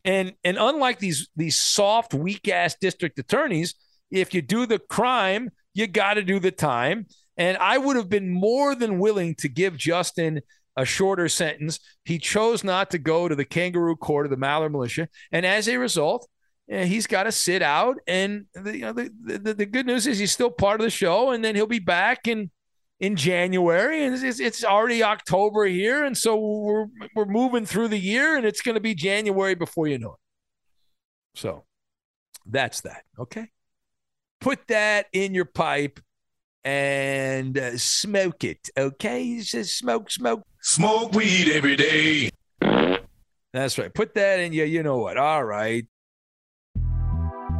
And 0.08 0.32
and 0.42 0.56
unlike 0.58 1.00
these 1.00 1.28
these 1.36 1.60
soft, 1.60 2.14
weak 2.14 2.48
ass 2.48 2.74
district 2.80 3.18
attorneys, 3.18 3.74
if 4.10 4.32
you 4.32 4.40
do 4.40 4.64
the 4.64 4.78
crime, 4.78 5.50
you 5.74 5.86
got 5.86 6.14
to 6.14 6.22
do 6.22 6.40
the 6.40 6.50
time. 6.50 7.06
And 7.36 7.58
I 7.58 7.76
would 7.76 7.96
have 7.96 8.08
been 8.08 8.30
more 8.30 8.74
than 8.74 8.98
willing 8.98 9.34
to 9.36 9.50
give 9.50 9.76
Justin 9.76 10.40
a 10.76 10.86
shorter 10.86 11.28
sentence. 11.28 11.78
He 12.06 12.18
chose 12.18 12.64
not 12.64 12.90
to 12.92 12.98
go 12.98 13.28
to 13.28 13.34
the 13.34 13.44
kangaroo 13.44 13.96
court 13.96 14.24
of 14.24 14.30
the 14.30 14.38
Maller 14.38 14.70
militia, 14.70 15.08
and 15.30 15.44
as 15.44 15.68
a 15.68 15.76
result, 15.76 16.26
eh, 16.70 16.86
he's 16.86 17.06
got 17.06 17.24
to 17.24 17.32
sit 17.32 17.60
out. 17.60 17.98
And 18.06 18.46
the, 18.54 18.78
you 18.78 18.84
know, 18.86 18.94
the, 18.94 19.10
the 19.22 19.52
the 19.52 19.66
good 19.66 19.84
news 19.84 20.06
is 20.06 20.18
he's 20.18 20.32
still 20.32 20.50
part 20.50 20.80
of 20.80 20.84
the 20.86 20.90
show, 20.90 21.32
and 21.32 21.44
then 21.44 21.54
he'll 21.54 21.66
be 21.66 21.80
back 21.80 22.26
in 22.26 22.50
in 23.00 23.16
January, 23.16 24.04
and 24.04 24.22
it's, 24.22 24.40
it's 24.40 24.64
already 24.64 25.02
October 25.02 25.66
here, 25.66 26.04
and 26.04 26.16
so 26.16 26.36
we're 26.36 26.86
we're 27.14 27.26
moving 27.26 27.64
through 27.64 27.88
the 27.88 27.98
year, 27.98 28.36
and 28.36 28.44
it's 28.44 28.60
going 28.60 28.74
to 28.74 28.80
be 28.80 28.94
January 28.94 29.54
before 29.54 29.86
you 29.86 29.98
know 29.98 30.12
it. 30.12 31.38
So 31.40 31.64
that's 32.46 32.80
that. 32.82 33.04
Okay, 33.18 33.50
put 34.40 34.66
that 34.68 35.06
in 35.12 35.34
your 35.34 35.44
pipe 35.44 36.00
and 36.64 37.56
uh, 37.56 37.78
smoke 37.78 38.42
it. 38.44 38.68
Okay, 38.76 39.22
he 39.24 39.42
says 39.42 39.72
smoke, 39.72 40.10
smoke, 40.10 40.42
Smoke 40.60 41.14
weed 41.14 41.50
every 41.50 41.76
day. 41.76 42.30
That's 43.52 43.78
right. 43.78 43.92
Put 43.92 44.14
that 44.14 44.40
in 44.40 44.52
you. 44.52 44.64
You 44.64 44.82
know 44.82 44.98
what? 44.98 45.16
All 45.16 45.44
right. 45.44 45.86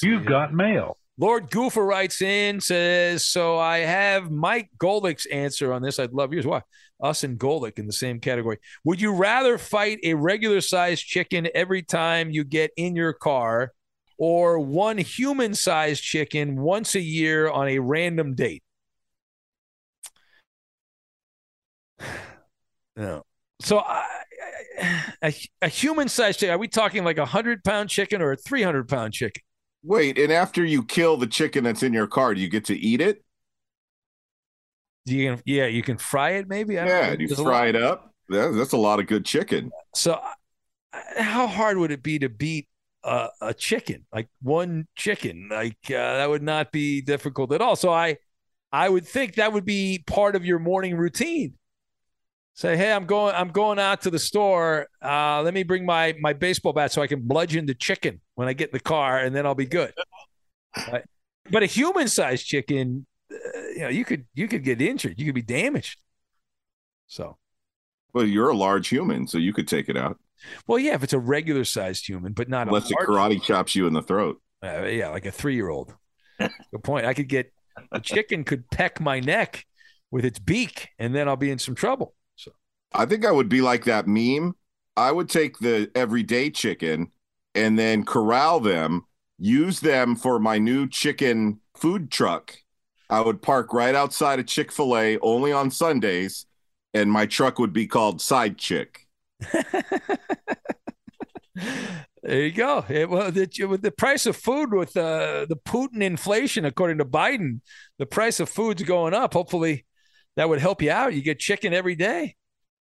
You've 0.00 0.24
got 0.24 0.54
mail. 0.54 0.96
Lord 1.18 1.50
Goofer 1.50 1.86
writes 1.86 2.22
in, 2.22 2.60
says, 2.60 3.26
So 3.26 3.58
I 3.58 3.78
have 3.78 4.30
Mike 4.30 4.70
Golic's 4.78 5.26
answer 5.26 5.72
on 5.72 5.82
this. 5.82 5.98
I'd 5.98 6.12
love 6.12 6.32
yours. 6.32 6.46
Why? 6.46 6.62
Us 7.02 7.24
and 7.24 7.38
Golick 7.38 7.78
in 7.78 7.86
the 7.86 7.92
same 7.92 8.20
category. 8.20 8.58
Would 8.84 9.00
you 9.00 9.14
rather 9.14 9.58
fight 9.58 9.98
a 10.04 10.14
regular 10.14 10.60
sized 10.60 11.04
chicken 11.04 11.48
every 11.54 11.82
time 11.82 12.30
you 12.30 12.44
get 12.44 12.70
in 12.76 12.96
your 12.96 13.12
car 13.12 13.72
or 14.18 14.58
one 14.60 14.98
human 14.98 15.54
sized 15.54 16.02
chicken 16.02 16.60
once 16.60 16.94
a 16.94 17.00
year 17.00 17.50
on 17.50 17.68
a 17.68 17.78
random 17.78 18.34
date? 18.34 18.62
No. 22.94 23.22
So 23.62 23.78
I, 23.78 24.04
a, 25.22 25.34
a 25.62 25.68
human 25.68 26.08
sized 26.08 26.40
chicken, 26.40 26.54
are 26.54 26.58
we 26.58 26.68
talking 26.68 27.04
like 27.04 27.16
a 27.16 27.22
100 27.22 27.64
pound 27.64 27.88
chicken 27.88 28.20
or 28.20 28.32
a 28.32 28.36
300 28.36 28.86
pound 28.86 29.14
chicken? 29.14 29.42
Wait, 29.84 30.18
and 30.18 30.32
after 30.32 30.64
you 30.64 30.82
kill 30.84 31.16
the 31.16 31.26
chicken 31.26 31.64
that's 31.64 31.82
in 31.82 31.92
your 31.92 32.06
car, 32.06 32.34
do 32.34 32.40
you 32.40 32.48
get 32.48 32.64
to 32.66 32.78
eat 32.78 33.00
it? 33.00 33.24
You 35.04 35.30
can, 35.34 35.42
yeah, 35.44 35.66
you 35.66 35.82
can 35.82 35.98
fry 35.98 36.30
it 36.32 36.48
maybe. 36.48 36.78
I 36.78 36.86
Yeah, 36.86 37.12
you 37.12 37.28
fry 37.34 37.66
it 37.66 37.76
up? 37.76 38.12
That- 38.28 38.52
that's 38.54 38.72
a 38.72 38.76
lot 38.76 39.00
of 39.00 39.06
good 39.06 39.24
chicken. 39.24 39.72
So, 39.94 40.20
how 41.16 41.46
hard 41.46 41.78
would 41.78 41.90
it 41.90 42.02
be 42.02 42.18
to 42.20 42.28
beat 42.28 42.68
a, 43.04 43.28
a 43.40 43.54
chicken? 43.54 44.06
Like 44.12 44.28
one 44.42 44.86
chicken, 44.96 45.48
like 45.50 45.78
uh, 45.86 46.16
that 46.18 46.28
would 46.30 46.42
not 46.42 46.72
be 46.72 47.00
difficult 47.00 47.52
at 47.52 47.60
all. 47.60 47.76
So 47.76 47.90
I, 47.92 48.18
I 48.72 48.88
would 48.88 49.06
think 49.06 49.34
that 49.34 49.52
would 49.52 49.64
be 49.64 50.02
part 50.06 50.36
of 50.36 50.44
your 50.44 50.58
morning 50.58 50.96
routine. 50.96 51.54
Say, 52.54 52.76
hey, 52.76 52.92
I'm 52.92 53.06
going, 53.06 53.34
I'm 53.34 53.48
going 53.48 53.78
out 53.78 54.02
to 54.02 54.10
the 54.10 54.18
store. 54.18 54.86
Uh, 55.02 55.42
let 55.42 55.54
me 55.54 55.62
bring 55.62 55.86
my 55.86 56.14
my 56.20 56.32
baseball 56.34 56.72
bat 56.72 56.92
so 56.92 57.00
I 57.00 57.06
can 57.06 57.20
bludgeon 57.22 57.66
the 57.66 57.74
chicken 57.74 58.20
when 58.34 58.46
I 58.46 58.52
get 58.52 58.68
in 58.68 58.72
the 58.72 58.80
car, 58.80 59.18
and 59.18 59.34
then 59.34 59.46
I'll 59.46 59.54
be 59.54 59.66
good. 59.66 59.92
Right? 60.76 61.04
But 61.50 61.62
a 61.62 61.66
human-sized 61.66 62.46
chicken, 62.46 63.06
uh, 63.32 63.36
you 63.74 63.80
know, 63.80 63.88
you 63.88 64.04
could 64.04 64.26
you 64.34 64.48
could 64.48 64.64
get 64.64 64.80
injured. 64.82 65.18
You 65.18 65.26
could 65.26 65.34
be 65.34 65.42
damaged. 65.42 65.98
So. 67.06 67.38
Well, 68.14 68.26
you're 68.26 68.50
a 68.50 68.56
large 68.56 68.88
human, 68.88 69.26
so 69.26 69.38
you 69.38 69.54
could 69.54 69.66
take 69.66 69.88
it 69.88 69.96
out. 69.96 70.18
Well, 70.66 70.78
yeah, 70.78 70.94
if 70.94 71.02
it's 71.02 71.14
a 71.14 71.18
regular 71.18 71.64
sized 71.64 72.06
human, 72.06 72.34
but 72.34 72.48
not 72.50 72.66
Unless 72.68 72.90
a 72.90 72.94
it 72.94 72.98
karate 73.06 73.42
chops 73.42 73.74
you 73.74 73.86
in 73.86 73.94
the 73.94 74.02
throat. 74.02 74.40
uh, 74.62 74.84
yeah, 74.84 75.08
like 75.08 75.24
a 75.24 75.30
three 75.30 75.54
year 75.54 75.70
old. 75.70 75.94
Good 76.38 76.84
point. 76.84 77.06
I 77.06 77.14
could 77.14 77.28
get 77.28 77.52
a 77.90 78.00
chicken 78.00 78.44
could 78.44 78.68
peck 78.70 79.00
my 79.00 79.20
neck 79.20 79.64
with 80.10 80.24
its 80.24 80.38
beak, 80.38 80.90
and 80.98 81.14
then 81.14 81.28
I'll 81.28 81.36
be 81.36 81.50
in 81.50 81.58
some 81.58 81.74
trouble. 81.74 82.14
I 82.94 83.06
think 83.06 83.24
I 83.24 83.32
would 83.32 83.48
be 83.48 83.60
like 83.60 83.84
that 83.84 84.06
meme. 84.06 84.54
I 84.96 85.10
would 85.12 85.28
take 85.28 85.58
the 85.58 85.90
everyday 85.94 86.50
chicken 86.50 87.12
and 87.54 87.78
then 87.78 88.04
corral 88.04 88.60
them, 88.60 89.06
use 89.38 89.80
them 89.80 90.16
for 90.16 90.38
my 90.38 90.58
new 90.58 90.88
chicken 90.88 91.60
food 91.74 92.10
truck. 92.10 92.56
I 93.10 93.20
would 93.20 93.42
park 93.42 93.74
right 93.74 93.94
outside 93.94 94.38
of 94.38 94.46
Chick 94.46 94.72
fil 94.72 94.96
A 94.96 95.18
only 95.18 95.52
on 95.52 95.70
Sundays, 95.70 96.46
and 96.94 97.12
my 97.12 97.26
truck 97.26 97.58
would 97.58 97.72
be 97.72 97.86
called 97.86 98.22
Side 98.22 98.56
Chick. 98.56 99.06
there 102.22 102.42
you 102.42 102.52
go. 102.52 102.84
It, 102.88 103.10
well, 103.10 103.30
the, 103.30 103.48
with 103.66 103.82
the 103.82 103.90
price 103.90 104.24
of 104.24 104.36
food, 104.36 104.72
with 104.72 104.96
uh, 104.96 105.44
the 105.46 105.56
Putin 105.56 106.02
inflation, 106.02 106.64
according 106.64 106.98
to 106.98 107.04
Biden, 107.04 107.60
the 107.98 108.06
price 108.06 108.40
of 108.40 108.48
food's 108.48 108.82
going 108.82 109.12
up. 109.12 109.34
Hopefully, 109.34 109.84
that 110.36 110.48
would 110.48 110.60
help 110.60 110.80
you 110.80 110.90
out. 110.90 111.12
You 111.12 111.22
get 111.22 111.38
chicken 111.38 111.74
every 111.74 111.96
day. 111.96 112.36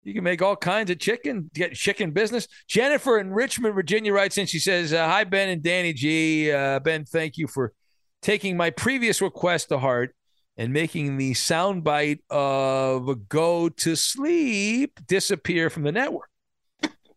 You 0.09 0.15
can 0.15 0.25
make 0.25 0.41
all 0.41 0.57
kinds 0.57 0.91
of 0.91 0.99
chicken, 0.99 1.51
get 1.53 1.75
chicken 1.75 2.13
business. 2.13 2.49
Jennifer 2.67 3.19
in 3.19 3.31
Richmond, 3.31 3.75
Virginia 3.75 4.11
writes 4.11 4.39
in. 4.39 4.47
She 4.47 4.59
says, 4.59 4.95
uh, 4.95 5.07
Hi, 5.07 5.25
Ben 5.25 5.51
and 5.51 5.63
Danny 5.63 5.93
G. 5.93 6.51
Uh, 6.51 6.81
ben, 6.81 7.05
thank 7.05 7.37
you 7.37 7.47
for 7.47 7.75
taking 8.23 8.57
my 8.57 8.71
previous 8.71 9.21
request 9.21 9.69
to 9.69 9.79
heart 9.79 10.15
and 10.57 10.73
making 10.73 11.19
the 11.19 11.33
soundbite 11.33 12.21
of 12.31 13.29
go 13.29 13.69
to 13.69 13.95
sleep 13.95 14.99
disappear 15.07 15.69
from 15.69 15.83
the 15.83 15.93
network. 15.93 16.31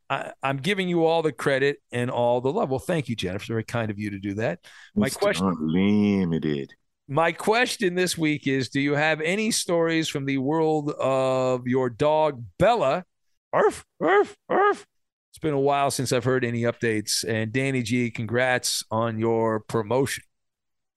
I, 0.10 0.34
I'm 0.43 0.58
giving 0.58 0.89
you 0.89 1.06
all 1.06 1.21
the 1.21 1.32
credit 1.32 1.77
and 1.93 2.12
all 2.12 2.41
the 2.41 2.51
love. 2.51 2.69
Well, 2.69 2.80
thank 2.80 3.08
you, 3.08 3.15
Jennifer. 3.15 3.54
Very 3.54 3.63
kind 3.63 3.89
of 3.89 3.99
you 3.99 4.10
to 4.10 4.19
do 4.19 4.34
that. 4.34 4.60
My 4.95 5.08
It's 5.08 5.15
question 5.15 5.47
unlimited. 5.47 6.73
My 7.12 7.34
question 7.34 7.93
this 7.93 8.17
week 8.17 8.47
is 8.47 8.69
do 8.69 8.80
you 8.80 8.95
have 8.95 9.19
any 9.19 9.52
stories 9.52 10.08
from 10.08 10.24
the 10.24 10.38
world 10.38 10.91
of 10.91 11.67
your 11.67 11.89
dog 11.89 12.41
bella? 12.58 13.04
Arf 13.52 13.84
arf 14.02 14.38
arf. 14.47 14.88
It's 15.30 15.39
been 15.39 15.54
a 15.54 15.60
while 15.60 15.91
since 15.91 16.13
i've 16.13 16.24
heard 16.24 16.45
any 16.45 16.62
updates. 16.62 17.26
And 17.28 17.52
danny 17.52 17.84
g 17.84 18.10
congrats 18.12 18.86
on 18.89 19.19
your 19.19 19.60
promotion. 19.60 20.24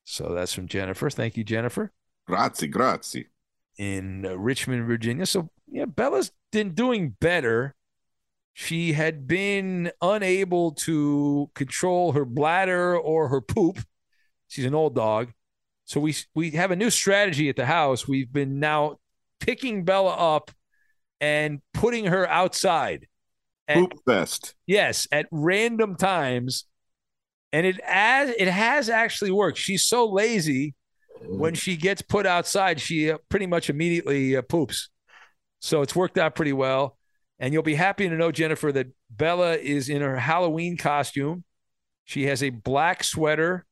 So 0.05 0.33
that's 0.33 0.53
from 0.53 0.69
jennifer. 0.69 1.11
Thank 1.11 1.37
you 1.37 1.43
jennifer. 1.43 1.91
Grazie, 2.29 2.69
grazie. 2.69 3.27
in 3.77 4.23
richmond 4.23 4.87
virginia. 4.87 5.27
So 5.27 5.51
yeah 5.67 5.87
bella's 5.87 6.31
been 6.53 6.75
doing 6.75 7.17
better. 7.21 7.75
She 8.53 8.93
had 8.93 9.27
been 9.27 9.91
unable 10.01 10.71
to 10.87 11.51
control 11.57 12.13
her 12.13 12.25
bladder 12.25 12.97
or 12.97 13.27
her 13.31 13.41
poop. 13.41 13.81
She's 14.47 14.65
an 14.65 14.77
old 14.77 14.95
dog 14.95 15.33
so 15.85 16.01
we 16.01 16.15
we 16.35 16.51
have 16.53 16.71
a 16.71 16.77
new 16.77 16.91
strategy 16.91 17.49
at 17.49 17.57
the 17.57 17.67
house. 17.67 18.09
We've 18.09 18.33
been 18.33 18.59
now 18.59 18.97
picking 19.41 19.85
Bella 19.85 20.15
up 20.15 20.51
and 21.21 21.61
putting 21.73 22.07
her 22.07 22.29
outside. 22.29 23.07
at- 23.69 23.77
Poop 23.77 23.93
fest. 24.07 24.55
Yes, 24.67 25.07
at 25.13 25.27
random 25.31 25.97
times, 25.97 26.65
and 27.53 27.67
it 27.67 27.79
as 27.87 28.31
it 28.31 28.49
has 28.49 28.89
actually 28.89 29.31
worked. 29.31 29.59
She's 29.59 29.85
so 29.85 30.07
lazy 30.07 30.75
when 31.27 31.55
she 31.55 31.77
gets 31.77 32.03
put 32.03 32.27
outside, 32.27 32.81
she 32.81 33.11
uh, 33.11 33.19
pretty 33.29 33.47
much 33.47 33.71
immediately 33.71 34.37
uh, 34.37 34.43
poops. 34.43 34.91
So 35.61 35.81
it's 35.83 35.97
worked 35.97 36.19
out 36.19 36.35
pretty 36.35 36.53
well. 36.53 36.99
And 37.39 37.53
you'll 37.53 37.63
be 37.63 37.75
happy 37.75 38.09
to 38.09 38.15
know, 38.15 38.31
Jennifer, 38.31 38.71
that 38.73 38.89
Bella 39.11 39.57
is 39.57 39.89
in 39.89 40.03
her 40.03 40.17
Halloween 40.17 40.77
costume. 40.77 41.45
She 42.05 42.25
has 42.27 42.43
a 42.43 42.51
black 42.51 43.03
sweater 43.03 43.65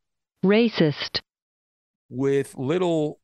Racist. 0.44 1.20
With 2.12 2.55
little 2.57 3.18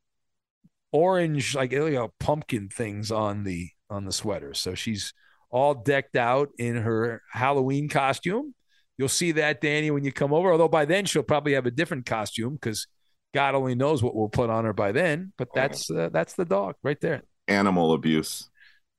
orange 0.93 1.55
like 1.55 1.73
you 1.73 1.91
know, 1.91 2.13
pumpkin 2.19 2.69
things 2.69 3.13
on 3.13 3.45
the 3.45 3.69
on 3.91 4.07
the 4.07 4.13
sweater. 4.13 4.55
So 4.55 4.75
she's 4.75 5.13
all 5.51 5.75
decked 5.75 6.17
out 6.17 6.49
in 6.59 6.77
her 6.77 7.23
Halloween 7.33 7.89
costume. 7.89 8.55
You'll 8.97 9.09
see 9.09 9.33
that 9.33 9.61
Danny 9.61 9.91
when 9.91 10.05
you 10.05 10.13
come 10.13 10.33
over. 10.33 10.51
Although 10.51 10.69
by 10.69 10.87
then 10.87 11.05
she'll 11.05 11.23
probably 11.23 11.53
have 11.53 11.67
a 11.67 11.71
different 11.71 12.07
costume 12.07 12.55
because 12.55 12.87
God 13.35 13.55
only 13.55 13.75
knows 13.75 14.03
what 14.03 14.17
we'll 14.17 14.29
put 14.31 14.51
on 14.51 14.65
her 14.65 14.73
by 14.73 14.93
then. 14.93 15.33
But 15.37 15.49
that's 15.55 15.91
uh, 15.91 16.09
that's 16.11 16.35
the 16.35 16.47
dog 16.47 16.77
right 16.83 17.01
there. 17.01 17.23
Animal 17.47 17.93
abuse. 17.93 18.49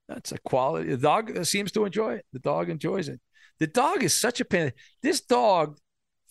That's 0.07 0.31
a 0.31 0.37
quality. 0.39 0.89
The 0.89 0.97
dog 0.97 1.45
seems 1.45 1.71
to 1.73 1.85
enjoy 1.85 2.15
it. 2.15 2.25
The 2.33 2.39
dog 2.39 2.69
enjoys 2.69 3.09
it. 3.09 3.19
The 3.59 3.67
dog 3.67 4.03
is 4.03 4.15
such 4.15 4.39
a 4.39 4.45
pain. 4.45 4.71
This 5.03 5.21
dog 5.21 5.77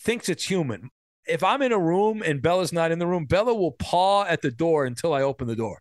thinks 0.00 0.28
it's 0.28 0.44
human. 0.44 0.90
If 1.28 1.44
I'm 1.44 1.62
in 1.62 1.72
a 1.72 1.78
room 1.78 2.22
and 2.24 2.40
Bella's 2.42 2.72
not 2.72 2.90
in 2.90 2.98
the 2.98 3.06
room, 3.06 3.26
Bella 3.26 3.54
will 3.54 3.72
paw 3.72 4.24
at 4.24 4.42
the 4.42 4.50
door 4.50 4.86
until 4.86 5.12
I 5.12 5.22
open 5.22 5.46
the 5.46 5.56
door. 5.56 5.80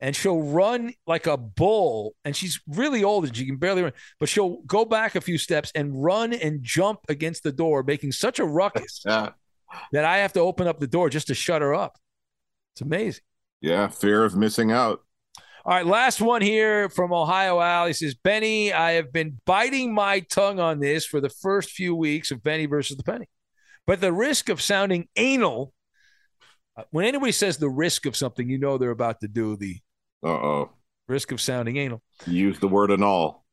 And 0.00 0.14
she'll 0.14 0.42
run 0.42 0.92
like 1.06 1.26
a 1.26 1.36
bull. 1.36 2.14
And 2.24 2.36
she's 2.36 2.60
really 2.66 3.04
old 3.04 3.24
and 3.24 3.36
she 3.36 3.46
can 3.46 3.56
barely 3.56 3.82
run, 3.82 3.92
but 4.20 4.28
she'll 4.28 4.62
go 4.62 4.84
back 4.84 5.14
a 5.14 5.20
few 5.20 5.38
steps 5.38 5.72
and 5.74 6.02
run 6.02 6.32
and 6.32 6.62
jump 6.62 7.00
against 7.08 7.42
the 7.42 7.52
door, 7.52 7.82
making 7.82 8.12
such 8.12 8.38
a 8.38 8.44
ruckus 8.44 9.02
that 9.04 10.04
I 10.04 10.18
have 10.18 10.32
to 10.34 10.40
open 10.40 10.66
up 10.66 10.80
the 10.80 10.86
door 10.86 11.08
just 11.08 11.28
to 11.28 11.34
shut 11.34 11.62
her 11.62 11.74
up. 11.74 11.96
It's 12.74 12.82
amazing. 12.82 13.22
Yeah, 13.60 13.88
fear 13.88 14.24
of 14.24 14.36
missing 14.36 14.72
out. 14.72 15.02
All 15.64 15.72
right, 15.72 15.86
last 15.86 16.20
one 16.20 16.42
here 16.42 16.90
from 16.90 17.10
Ohio 17.14 17.58
Al. 17.58 17.86
He 17.86 17.94
says, 17.94 18.14
Benny, 18.14 18.74
I 18.74 18.92
have 18.92 19.10
been 19.10 19.40
biting 19.46 19.94
my 19.94 20.20
tongue 20.20 20.60
on 20.60 20.80
this 20.80 21.06
for 21.06 21.22
the 21.22 21.30
first 21.30 21.70
few 21.70 21.94
weeks 21.94 22.30
of 22.30 22.42
Benny 22.42 22.66
versus 22.66 22.98
the 22.98 23.02
Penny. 23.02 23.26
But 23.86 24.00
the 24.00 24.12
risk 24.12 24.48
of 24.48 24.60
sounding 24.60 25.08
anal 25.16 25.72
Uh, 26.76 26.82
when 26.90 27.04
anybody 27.04 27.30
says 27.30 27.56
the 27.56 27.68
risk 27.70 28.04
of 28.04 28.16
something, 28.16 28.48
you 28.48 28.58
know 28.58 28.78
they're 28.78 28.90
about 28.90 29.20
to 29.20 29.28
do 29.28 29.56
the 29.56 29.78
Uh 30.24 30.28
oh. 30.28 30.70
risk 31.06 31.30
of 31.30 31.40
sounding 31.40 31.76
anal. 31.76 32.02
Use 32.26 32.58
the 32.58 32.66
word 32.68 32.90
anal. 32.90 33.44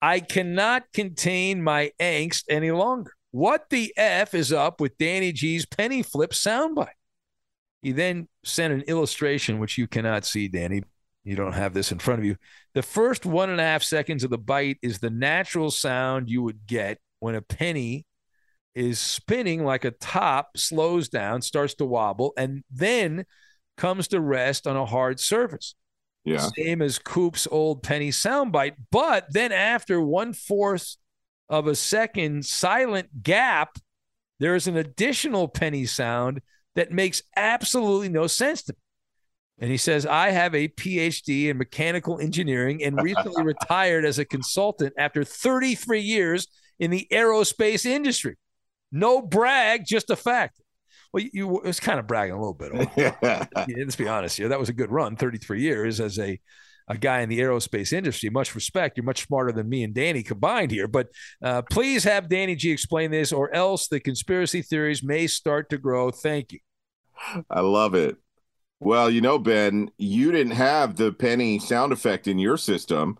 I 0.00 0.20
cannot 0.20 0.84
contain 0.94 1.62
my 1.62 1.92
angst 2.00 2.44
any 2.48 2.70
longer. 2.70 3.12
What 3.30 3.68
the 3.70 3.92
F 3.96 4.34
is 4.34 4.52
up 4.52 4.80
with 4.80 4.96
Danny 4.98 5.32
G's 5.32 5.66
penny 5.66 6.02
flip 6.02 6.30
soundbite? 6.32 6.96
He 7.82 7.92
then 7.92 8.28
sent 8.44 8.72
an 8.72 8.82
illustration, 8.82 9.58
which 9.58 9.76
you 9.76 9.86
cannot 9.86 10.24
see, 10.24 10.48
Danny. 10.48 10.82
You 11.24 11.36
don't 11.36 11.52
have 11.52 11.74
this 11.74 11.92
in 11.92 11.98
front 11.98 12.20
of 12.20 12.24
you. 12.24 12.36
The 12.74 12.82
first 12.82 13.26
one 13.26 13.50
and 13.50 13.60
a 13.60 13.64
half 13.64 13.82
seconds 13.82 14.24
of 14.24 14.30
the 14.30 14.38
bite 14.38 14.78
is 14.82 14.98
the 14.98 15.10
natural 15.10 15.70
sound 15.70 16.28
you 16.30 16.42
would 16.42 16.66
get 16.66 16.98
when 17.20 17.34
a 17.34 17.42
penny 17.42 18.06
is 18.74 18.98
spinning 18.98 19.64
like 19.64 19.84
a 19.84 19.90
top, 19.90 20.56
slows 20.56 21.08
down, 21.08 21.42
starts 21.42 21.74
to 21.74 21.84
wobble, 21.84 22.32
and 22.36 22.64
then 22.70 23.24
comes 23.76 24.08
to 24.08 24.20
rest 24.20 24.66
on 24.66 24.76
a 24.76 24.86
hard 24.86 25.20
surface. 25.20 25.74
Yeah. 26.24 26.48
Same 26.56 26.82
as 26.82 26.98
Coop's 26.98 27.48
old 27.50 27.82
penny 27.82 28.10
soundbite. 28.10 28.74
But 28.90 29.26
then 29.30 29.52
after 29.52 30.00
one 30.00 30.32
fourth 30.32 30.96
of 31.48 31.66
a 31.66 31.74
second 31.74 32.44
silent 32.44 33.22
gap, 33.22 33.76
there's 34.38 34.66
an 34.66 34.76
additional 34.76 35.48
penny 35.48 35.84
sound 35.84 36.40
that 36.74 36.92
makes 36.92 37.22
absolutely 37.36 38.08
no 38.08 38.26
sense 38.26 38.62
to 38.64 38.72
me. 38.72 38.78
And 39.58 39.70
he 39.70 39.76
says, 39.76 40.06
I 40.06 40.30
have 40.30 40.54
a 40.54 40.68
PhD 40.68 41.48
in 41.48 41.58
mechanical 41.58 42.18
engineering 42.18 42.82
and 42.82 43.00
recently 43.00 43.42
retired 43.44 44.04
as 44.04 44.18
a 44.18 44.24
consultant 44.24 44.94
after 44.96 45.22
33 45.24 46.00
years 46.00 46.48
in 46.78 46.90
the 46.90 47.06
aerospace 47.12 47.84
industry. 47.84 48.36
No 48.92 49.22
brag, 49.22 49.84
just 49.86 50.10
a 50.10 50.16
fact. 50.16 50.60
Well, 51.12 51.22
you, 51.22 51.30
you 51.32 51.56
it 51.58 51.64
was 51.64 51.80
kind 51.80 51.98
of 51.98 52.06
bragging 52.06 52.34
a 52.34 52.38
little 52.38 52.54
bit. 52.54 52.88
Yeah, 52.96 53.46
let's 53.78 53.96
be 53.96 54.08
honest 54.08 54.36
here. 54.36 54.48
That 54.48 54.60
was 54.60 54.68
a 54.68 54.74
good 54.74 54.90
run, 54.90 55.16
33 55.16 55.60
years 55.60 56.00
as 56.00 56.18
a 56.18 56.38
a 56.88 56.96
guy 56.96 57.20
in 57.20 57.28
the 57.28 57.40
aerospace 57.40 57.92
industry. 57.92 58.28
Much 58.28 58.54
respect. 58.54 58.96
You're 58.96 59.04
much 59.04 59.26
smarter 59.26 59.52
than 59.52 59.68
me 59.68 59.84
and 59.84 59.94
Danny 59.94 60.22
combined 60.22 60.70
here. 60.70 60.88
But 60.88 61.08
uh, 61.42 61.62
please 61.62 62.04
have 62.04 62.28
Danny 62.28 62.56
G 62.56 62.70
explain 62.70 63.10
this, 63.10 63.32
or 63.32 63.54
else 63.54 63.88
the 63.88 64.00
conspiracy 64.00 64.62
theories 64.62 65.02
may 65.02 65.26
start 65.26 65.70
to 65.70 65.78
grow. 65.78 66.10
Thank 66.10 66.52
you. 66.52 66.58
I 67.48 67.60
love 67.60 67.94
it. 67.94 68.16
Well, 68.80 69.10
you 69.10 69.20
know, 69.20 69.38
Ben, 69.38 69.90
you 69.96 70.32
didn't 70.32 70.54
have 70.54 70.96
the 70.96 71.12
penny 71.12 71.60
sound 71.60 71.92
effect 71.92 72.26
in 72.26 72.38
your 72.38 72.56
system. 72.56 73.18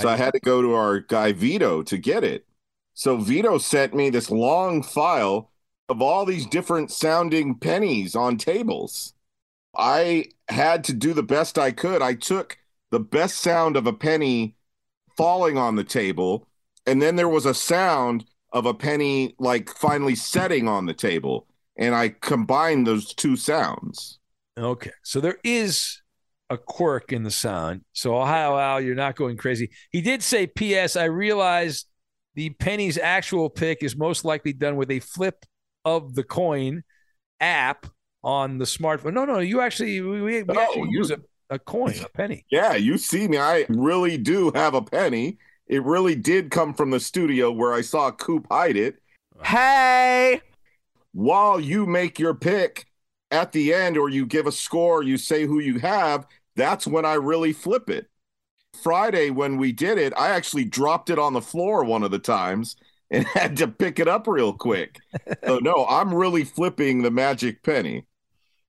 So 0.00 0.08
I, 0.08 0.12
I 0.12 0.16
had 0.16 0.34
to 0.34 0.40
go 0.40 0.62
to 0.62 0.74
our 0.74 1.00
guy 1.00 1.32
Vito 1.32 1.82
to 1.82 1.98
get 1.98 2.22
it. 2.22 2.46
So 2.94 3.16
Vito 3.16 3.58
sent 3.58 3.94
me 3.94 4.10
this 4.10 4.30
long 4.30 4.82
file 4.82 5.50
of 5.88 6.00
all 6.00 6.24
these 6.24 6.46
different 6.46 6.90
sounding 6.90 7.56
pennies 7.58 8.14
on 8.14 8.36
tables. 8.36 9.14
I 9.76 10.26
had 10.48 10.84
to 10.84 10.92
do 10.92 11.12
the 11.12 11.22
best 11.22 11.58
I 11.58 11.70
could. 11.72 12.02
I 12.02 12.14
took 12.14 12.58
the 12.90 13.00
best 13.00 13.38
sound 13.38 13.76
of 13.76 13.86
a 13.86 13.92
penny 13.92 14.56
falling 15.16 15.56
on 15.56 15.76
the 15.76 15.84
table, 15.84 16.48
and 16.86 17.00
then 17.00 17.16
there 17.16 17.28
was 17.28 17.46
a 17.46 17.54
sound 17.54 18.24
of 18.52 18.66
a 18.66 18.74
penny 18.74 19.34
like 19.38 19.68
finally 19.70 20.14
setting 20.14 20.66
on 20.66 20.86
the 20.86 20.94
table, 20.94 21.46
and 21.76 21.94
I 21.94 22.10
combined 22.20 22.86
those 22.86 23.14
two 23.14 23.36
sounds. 23.36 24.18
Okay, 24.58 24.90
so 25.02 25.20
there 25.20 25.38
is 25.44 26.02
a 26.50 26.58
quirk 26.58 27.12
in 27.12 27.22
the 27.22 27.30
sound. 27.30 27.82
So 27.92 28.16
Ohio 28.16 28.58
Al, 28.58 28.80
you're 28.80 28.94
not 28.94 29.14
going 29.14 29.36
crazy. 29.36 29.70
He 29.90 30.00
did 30.00 30.22
say, 30.22 30.46
"P.S. 30.46 30.96
I 30.96 31.04
realize 31.04 31.84
the 32.40 32.48
penny's 32.50 32.96
actual 32.96 33.50
pick 33.50 33.82
is 33.82 33.94
most 33.96 34.24
likely 34.24 34.54
done 34.54 34.76
with 34.76 34.90
a 34.90 35.00
flip 35.00 35.44
of 35.84 36.14
the 36.14 36.22
coin 36.24 36.82
app 37.38 37.86
on 38.24 38.56
the 38.56 38.64
smartphone." 38.64 39.12
No, 39.12 39.26
no, 39.26 39.40
you 39.40 39.60
actually 39.60 40.00
we, 40.00 40.22
we 40.22 40.42
Oh, 40.48 40.58
actually 40.58 40.88
you- 40.90 40.98
use 41.00 41.10
a, 41.10 41.18
a 41.50 41.58
coin, 41.58 41.94
a 42.02 42.08
penny. 42.08 42.46
Yeah, 42.50 42.76
you 42.76 42.96
see 42.96 43.28
me. 43.28 43.36
I 43.36 43.66
really 43.68 44.16
do 44.16 44.50
have 44.54 44.72
a 44.72 44.80
penny. 44.80 45.36
It 45.66 45.82
really 45.84 46.14
did 46.14 46.50
come 46.50 46.72
from 46.72 46.90
the 46.90 46.98
studio 46.98 47.50
where 47.52 47.74
I 47.74 47.82
saw 47.82 48.10
Coop 48.10 48.46
hide 48.50 48.76
it. 48.76 48.96
Hey! 49.42 50.40
While 51.12 51.60
you 51.60 51.84
make 51.86 52.18
your 52.18 52.34
pick 52.34 52.86
at 53.30 53.52
the 53.52 53.74
end 53.74 53.98
or 53.98 54.08
you 54.08 54.24
give 54.26 54.46
a 54.46 54.52
score, 54.52 55.02
you 55.02 55.16
say 55.18 55.44
who 55.46 55.58
you 55.60 55.78
have, 55.78 56.26
that's 56.56 56.86
when 56.86 57.04
I 57.04 57.14
really 57.14 57.52
flip 57.52 57.90
it. 57.90 58.06
Friday, 58.82 59.30
when 59.30 59.56
we 59.56 59.72
did 59.72 59.98
it, 59.98 60.12
I 60.16 60.30
actually 60.30 60.64
dropped 60.64 61.10
it 61.10 61.18
on 61.18 61.32
the 61.32 61.40
floor 61.40 61.84
one 61.84 62.02
of 62.02 62.10
the 62.10 62.18
times 62.18 62.76
and 63.10 63.26
had 63.34 63.56
to 63.58 63.68
pick 63.68 63.98
it 63.98 64.08
up 64.08 64.26
real 64.26 64.52
quick. 64.52 64.98
so, 65.44 65.58
no, 65.58 65.86
I'm 65.88 66.14
really 66.14 66.44
flipping 66.44 67.02
the 67.02 67.10
magic 67.10 67.62
penny. 67.62 68.06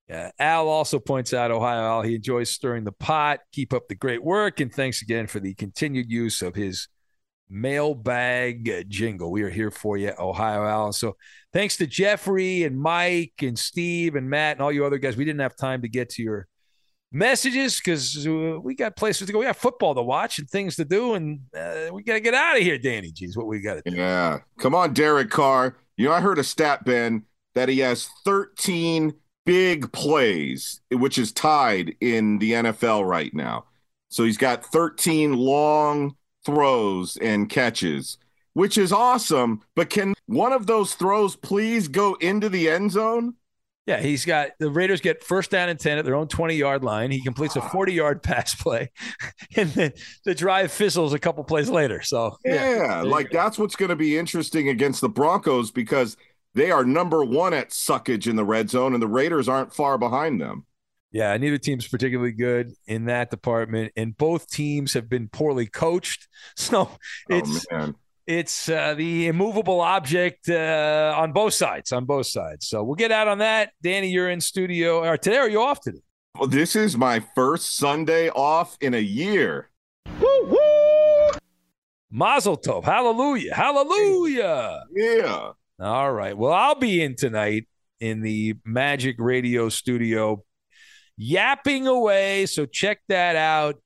Yeah. 0.08 0.30
Al 0.38 0.68
also 0.68 0.98
points 0.98 1.32
out, 1.32 1.50
Ohio 1.50 1.80
Al, 1.80 2.02
he 2.02 2.16
enjoys 2.16 2.50
stirring 2.50 2.84
the 2.84 2.92
pot. 2.92 3.40
Keep 3.52 3.72
up 3.72 3.88
the 3.88 3.94
great 3.94 4.22
work. 4.22 4.60
And 4.60 4.72
thanks 4.72 5.00
again 5.00 5.26
for 5.26 5.40
the 5.40 5.54
continued 5.54 6.10
use 6.10 6.42
of 6.42 6.54
his 6.54 6.88
mailbag 7.48 8.88
jingle. 8.88 9.30
We 9.30 9.42
are 9.42 9.50
here 9.50 9.70
for 9.70 9.96
you, 9.96 10.12
Ohio 10.18 10.66
Al. 10.66 10.92
So 10.92 11.16
thanks 11.52 11.76
to 11.78 11.86
Jeffrey 11.86 12.64
and 12.64 12.78
Mike 12.78 13.34
and 13.42 13.58
Steve 13.58 14.16
and 14.16 14.28
Matt 14.28 14.56
and 14.56 14.62
all 14.62 14.72
you 14.72 14.84
other 14.84 14.98
guys. 14.98 15.16
We 15.16 15.24
didn't 15.24 15.40
have 15.40 15.56
time 15.56 15.82
to 15.82 15.88
get 15.88 16.10
to 16.10 16.22
your 16.22 16.48
messages 17.12 17.78
because 17.78 18.26
uh, 18.26 18.58
we 18.60 18.74
got 18.74 18.96
places 18.96 19.26
to 19.26 19.32
go. 19.32 19.38
We 19.38 19.44
got 19.44 19.56
football 19.56 19.94
to 19.94 20.02
watch 20.02 20.38
and 20.38 20.48
things 20.48 20.76
to 20.76 20.84
do. 20.84 21.14
And 21.14 21.40
uh, 21.56 21.92
we 21.92 22.02
got 22.02 22.14
to 22.14 22.20
get 22.20 22.34
out 22.34 22.56
of 22.56 22.62
here, 22.62 22.78
Danny. 22.78 23.12
Geez, 23.12 23.36
what 23.36 23.46
we 23.46 23.60
got 23.60 23.82
to 23.84 23.90
do. 23.90 23.96
Yeah. 23.96 24.40
Come 24.58 24.74
on, 24.74 24.94
Derek 24.94 25.30
Carr. 25.30 25.76
You 25.96 26.08
know, 26.08 26.12
I 26.12 26.20
heard 26.20 26.38
a 26.38 26.44
stat, 26.44 26.84
Ben, 26.84 27.24
that 27.54 27.68
he 27.68 27.80
has 27.80 28.08
13 28.24 29.14
big 29.44 29.92
plays, 29.92 30.80
which 30.90 31.18
is 31.18 31.32
tied 31.32 31.94
in 32.00 32.38
the 32.38 32.52
NFL 32.52 33.06
right 33.06 33.32
now. 33.34 33.66
So 34.08 34.24
he's 34.24 34.36
got 34.36 34.64
13 34.66 35.34
long 35.34 36.16
throws 36.44 37.16
and 37.18 37.48
catches, 37.48 38.18
which 38.54 38.78
is 38.78 38.92
awesome. 38.92 39.62
But 39.74 39.90
can 39.90 40.14
one 40.26 40.52
of 40.52 40.66
those 40.66 40.94
throws 40.94 41.36
please 41.36 41.88
go 41.88 42.14
into 42.14 42.48
the 42.48 42.68
end 42.68 42.92
zone? 42.92 43.34
Yeah, 43.86 44.00
he's 44.00 44.24
got 44.24 44.50
the 44.60 44.70
Raiders 44.70 45.00
get 45.00 45.24
first 45.24 45.50
down 45.50 45.68
and 45.68 45.78
10 45.78 45.98
at 45.98 46.04
their 46.04 46.14
own 46.14 46.28
20 46.28 46.54
yard 46.54 46.84
line. 46.84 47.10
He 47.10 47.20
completes 47.20 47.56
a 47.56 47.60
40 47.60 47.92
yard 47.92 48.22
pass 48.22 48.54
play, 48.54 48.92
and 49.56 49.70
then 49.70 49.92
the 50.24 50.34
drive 50.34 50.70
fizzles 50.70 51.12
a 51.12 51.18
couple 51.18 51.42
plays 51.42 51.68
later. 51.68 52.00
So, 52.02 52.36
Yeah, 52.44 53.02
like 53.04 53.30
that's 53.30 53.58
what's 53.58 53.74
going 53.74 53.88
to 53.88 53.96
be 53.96 54.16
interesting 54.16 54.68
against 54.68 55.00
the 55.00 55.08
Broncos 55.08 55.72
because 55.72 56.16
they 56.54 56.70
are 56.70 56.84
number 56.84 57.24
one 57.24 57.54
at 57.54 57.70
suckage 57.70 58.28
in 58.28 58.36
the 58.36 58.44
red 58.44 58.70
zone, 58.70 58.94
and 58.94 59.02
the 59.02 59.08
Raiders 59.08 59.48
aren't 59.48 59.74
far 59.74 59.98
behind 59.98 60.40
them. 60.40 60.66
Yeah, 61.10 61.36
neither 61.36 61.58
team's 61.58 61.86
particularly 61.86 62.32
good 62.32 62.72
in 62.86 63.04
that 63.06 63.30
department, 63.30 63.92
and 63.96 64.16
both 64.16 64.48
teams 64.48 64.94
have 64.94 65.08
been 65.08 65.28
poorly 65.28 65.66
coached. 65.66 66.28
So 66.56 66.90
oh, 66.90 66.96
it's 67.28 67.66
oh, 67.70 67.76
man. 67.76 67.94
It's 68.26 68.68
uh, 68.68 68.94
the 68.94 69.26
immovable 69.26 69.80
object 69.80 70.48
uh, 70.48 71.14
on 71.16 71.32
both 71.32 71.54
sides. 71.54 71.92
On 71.92 72.04
both 72.04 72.26
sides. 72.26 72.68
So 72.68 72.82
we'll 72.82 72.94
get 72.94 73.12
out 73.12 73.28
on 73.28 73.38
that. 73.38 73.70
Danny, 73.82 74.10
you're 74.10 74.30
in 74.30 74.40
studio. 74.40 75.04
Or 75.04 75.16
today, 75.16 75.38
are 75.38 75.48
you 75.48 75.60
off 75.60 75.80
today? 75.80 76.02
Well, 76.38 76.48
this 76.48 76.76
is 76.76 76.96
my 76.96 77.20
first 77.34 77.76
Sunday 77.76 78.30
off 78.30 78.76
in 78.80 78.94
a 78.94 78.98
year. 78.98 79.70
Woo 80.20 80.46
woo! 80.46 81.30
Mazel 82.10 82.56
tov. 82.56 82.84
Hallelujah. 82.84 83.54
Hallelujah. 83.54 84.84
Yeah. 84.94 85.50
All 85.80 86.12
right. 86.12 86.36
Well, 86.36 86.52
I'll 86.52 86.74
be 86.74 87.02
in 87.02 87.16
tonight 87.16 87.68
in 88.00 88.20
the 88.20 88.54
Magic 88.64 89.16
Radio 89.18 89.68
studio, 89.68 90.42
yapping 91.16 91.86
away. 91.86 92.46
So 92.46 92.66
check 92.66 93.00
that 93.08 93.36
out. 93.36 93.76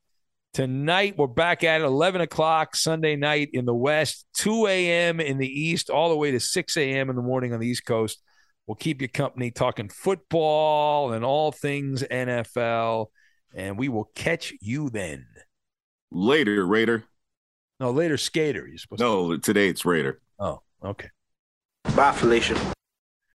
Tonight, 0.57 1.19
we're 1.19 1.27
back 1.27 1.64
at 1.64 1.83
11 1.83 2.23
o'clock 2.23 2.77
Sunday 2.77 3.14
night 3.14 3.51
in 3.53 3.66
the 3.66 3.75
West, 3.75 4.25
2 4.37 4.66
a.m. 4.69 5.21
in 5.21 5.37
the 5.37 5.47
East, 5.47 5.90
all 5.90 6.09
the 6.09 6.16
way 6.16 6.31
to 6.31 6.40
6 6.40 6.77
a.m. 6.79 7.11
in 7.11 7.17
the 7.17 7.21
morning 7.21 7.52
on 7.52 7.61
the 7.61 7.67
East 7.67 7.85
Coast. 7.85 8.23
We'll 8.67 8.77
keep 8.77 9.02
you 9.02 9.09
company 9.11 9.50
talking 9.50 9.90
football 9.90 11.13
and 11.13 11.27
all 11.27 11.52
things 11.52 12.02
NFL. 12.02 13.09
And 13.54 13.77
we 13.77 13.90
will 13.90 14.11
catch 14.15 14.54
you 14.63 14.88
then. 14.88 15.27
Later, 16.11 16.65
Raider. 16.65 17.04
No, 17.79 17.90
later, 17.90 18.17
skater. 18.17 18.67
You're 18.67 18.79
supposed 18.79 19.00
no, 19.00 19.33
to. 19.33 19.38
today 19.38 19.69
it's 19.69 19.85
Raider. 19.85 20.23
Oh, 20.38 20.63
okay. 20.83 21.11
Bye, 21.94 22.13
Felicia. 22.13 22.57